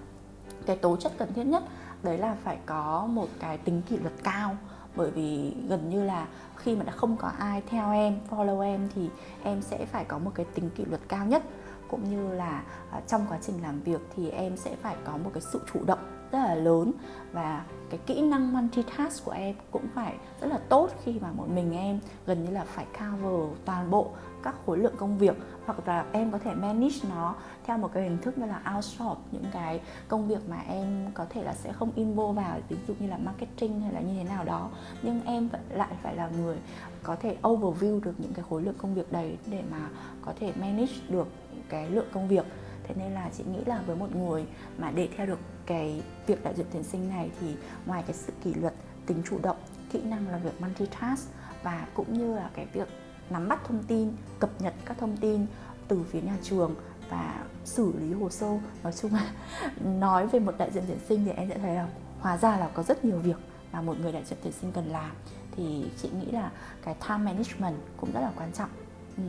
cái 0.67 0.77
tố 0.77 0.97
chất 0.97 1.13
cần 1.19 1.33
thiết 1.35 1.45
nhất, 1.45 1.63
đấy 2.03 2.19
là 2.19 2.37
phải 2.45 2.59
có 2.67 3.07
một 3.07 3.29
cái 3.41 3.59
tính 3.59 3.83
kỷ 3.89 3.97
luật 3.97 4.15
cao 4.23 4.57
bởi 4.97 5.11
vì 5.11 5.53
gần 5.69 5.91
như 5.91 6.05
là 6.05 6.27
khi 6.57 6.77
mà 6.77 6.85
đã 6.85 6.93
không 6.93 7.17
có 7.17 7.29
ai 7.39 7.63
theo 7.67 7.93
em, 7.93 8.19
follow 8.31 8.61
em 8.61 8.89
thì 8.95 9.11
em 9.43 9.63
sẽ 9.63 9.87
phải 9.87 10.05
có 10.05 10.19
một 10.19 10.31
cái 10.35 10.47
tính 10.55 10.71
kỷ 10.77 10.85
luật 10.85 11.01
cao 11.09 11.27
nhất. 11.27 11.43
Cũng 11.89 12.11
như 12.11 12.33
là 12.33 12.63
à, 12.91 13.01
trong 13.07 13.27
quá 13.29 13.39
trình 13.43 13.63
làm 13.63 13.81
việc 13.81 14.01
thì 14.17 14.31
em 14.31 14.57
sẽ 14.57 14.77
phải 14.83 14.97
có 15.05 15.17
một 15.17 15.31
cái 15.35 15.43
sự 15.53 15.61
chủ 15.73 15.85
động 15.87 16.16
rất 16.33 16.39
là 16.39 16.55
lớn 16.55 16.93
và 17.33 17.65
cái 17.91 18.01
kỹ 18.07 18.23
năng 18.23 18.53
multitask 18.53 19.25
của 19.25 19.33
em 19.33 19.55
cũng 19.71 19.87
phải 19.95 20.15
rất 20.41 20.47
là 20.47 20.59
tốt 20.69 20.91
khi 21.05 21.19
mà 21.21 21.29
một 21.33 21.47
mình 21.55 21.73
em 21.73 22.01
gần 22.27 22.45
như 22.45 22.51
là 22.51 22.65
phải 22.65 22.87
cover 22.99 23.59
toàn 23.65 23.91
bộ 23.91 24.11
các 24.43 24.55
khối 24.67 24.79
lượng 24.79 24.95
công 24.97 25.19
việc 25.19 25.37
hoặc 25.67 25.89
là 25.89 26.05
em 26.13 26.31
có 26.33 26.39
thể 26.39 26.55
manage 26.55 26.97
nó 27.11 27.35
theo 27.65 27.79
một 27.79 27.91
cái 27.93 28.03
hình 28.03 28.19
thức 28.19 28.39
như 28.39 28.47
là 28.47 28.75
outsource 28.75 29.21
những 29.33 29.45
cái 29.53 29.81
công 30.09 30.29
việc 30.29 30.49
mà 30.49 30.63
em 30.69 31.11
có 31.15 31.27
thể 31.31 31.43
là 31.43 31.55
sẽ 31.55 31.73
không 31.73 31.91
involve 31.95 32.43
vào, 32.43 32.59
ví 32.69 32.77
dụ 32.89 32.95
như 32.99 33.07
là 33.07 33.19
marketing 33.19 33.81
hay 33.81 33.93
là 33.93 34.01
như 34.01 34.15
thế 34.19 34.25
nào 34.25 34.45
đó. 34.45 34.71
Nhưng 35.03 35.21
em 35.25 35.49
vẫn 35.49 35.61
lại 35.71 35.91
phải 36.03 36.17
là 36.17 36.29
người 36.29 36.57
có 37.03 37.17
thể 37.17 37.37
overview 37.43 38.01
được 38.01 38.15
những 38.19 38.33
cái 38.35 38.45
khối 38.51 38.63
lượng 38.63 38.75
công 38.79 38.95
việc 38.95 39.13
đấy 39.13 39.39
để 39.47 39.63
mà 39.71 39.89
có 40.23 40.33
thể 40.41 40.53
manage 40.61 40.95
được 41.09 41.27
cái 41.69 41.91
lượng 41.91 42.07
công 42.13 42.29
việc 42.29 42.47
thế 42.89 42.95
nên 42.99 43.13
là 43.13 43.31
chị 43.37 43.45
nghĩ 43.45 43.65
là 43.67 43.83
với 43.87 43.97
một 43.97 44.17
người 44.17 44.47
mà 44.79 44.91
để 44.91 45.09
theo 45.17 45.27
được 45.27 45.39
cái 45.67 46.03
việc 46.27 46.45
đại 46.45 46.55
diện 46.55 46.67
tuyển 46.73 46.83
sinh 46.83 47.09
này 47.09 47.31
thì 47.41 47.57
ngoài 47.87 48.03
cái 48.07 48.17
sự 48.17 48.33
kỷ 48.45 48.55
luật, 48.55 48.75
tính 49.07 49.23
chủ 49.31 49.39
động, 49.43 49.57
kỹ 49.91 50.03
năng 50.03 50.29
là 50.29 50.39
việc 50.39 50.61
multitask 50.61 51.29
và 51.63 51.87
cũng 51.95 52.13
như 52.13 52.35
là 52.35 52.51
cái 52.55 52.67
việc 52.73 52.89
nắm 53.31 53.49
bắt 53.49 53.61
thông 53.65 53.83
tin, 53.83 54.13
cập 54.39 54.51
nhật 54.63 54.75
các 54.85 54.99
thông 54.99 55.17
tin 55.17 55.47
từ 55.89 56.05
phía 56.11 56.21
nhà 56.21 56.37
trường 56.43 56.75
và 57.11 57.45
xử 57.65 57.93
lý 57.99 58.13
hồ 58.13 58.31
sơ. 58.31 58.59
Nói 58.83 58.93
chung 58.93 59.15
là 59.15 59.33
nói 59.85 60.27
về 60.27 60.39
một 60.39 60.55
đại 60.59 60.71
diện 60.71 60.85
tuyển 60.87 60.99
sinh 61.09 61.25
thì 61.25 61.31
em 61.31 61.49
sẽ 61.49 61.59
thấy 61.59 61.75
là 61.75 61.89
hóa 62.21 62.37
ra 62.37 62.57
là 62.57 62.69
có 62.75 62.83
rất 62.83 63.05
nhiều 63.05 63.19
việc 63.19 63.37
mà 63.73 63.81
một 63.81 64.01
người 64.01 64.13
đại 64.13 64.25
diện 64.25 64.39
tuyển 64.43 64.53
sinh 64.61 64.73
cần 64.73 64.87
làm. 64.87 65.11
Thì 65.57 65.91
chị 66.03 66.11
nghĩ 66.21 66.31
là 66.31 66.51
cái 66.83 66.95
time 67.09 67.19
management 67.19 67.77
cũng 67.97 68.13
rất 68.13 68.21
là 68.21 68.33
quan 68.37 68.53
trọng. 68.53 68.71
Ừ 69.17 69.23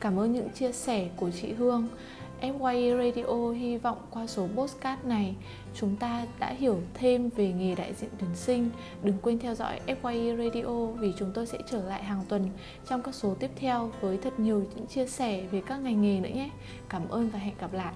cảm 0.00 0.18
ơn 0.18 0.32
những 0.32 0.50
chia 0.50 0.72
sẻ 0.72 1.08
của 1.16 1.30
chị 1.30 1.52
Hương 1.52 1.88
FYE 2.40 2.96
Radio 2.96 3.50
hy 3.50 3.76
vọng 3.76 3.98
qua 4.10 4.26
số 4.26 4.48
postcard 4.56 5.04
này, 5.04 5.34
chúng 5.74 5.96
ta 5.96 6.26
đã 6.38 6.50
hiểu 6.58 6.80
thêm 6.94 7.30
về 7.36 7.52
nghề 7.52 7.74
đại 7.74 7.94
diện 7.94 8.10
tuyển 8.18 8.30
sinh. 8.34 8.70
Đừng 9.02 9.18
quên 9.22 9.38
theo 9.38 9.54
dõi 9.54 9.80
FYE 9.86 10.36
Radio 10.36 10.86
vì 10.86 11.12
chúng 11.18 11.32
tôi 11.34 11.46
sẽ 11.46 11.58
trở 11.70 11.84
lại 11.84 12.02
hàng 12.02 12.22
tuần 12.28 12.48
trong 12.88 13.02
các 13.02 13.14
số 13.14 13.34
tiếp 13.34 13.50
theo 13.56 13.90
với 14.00 14.18
thật 14.22 14.40
nhiều 14.40 14.64
những 14.76 14.86
chia 14.86 15.06
sẻ 15.06 15.42
về 15.50 15.62
các 15.66 15.76
ngành 15.76 16.02
nghề 16.02 16.20
nữa 16.20 16.34
nhé. 16.34 16.50
Cảm 16.88 17.08
ơn 17.08 17.28
và 17.28 17.38
hẹn 17.38 17.54
gặp 17.60 17.72
lại. 17.72 17.94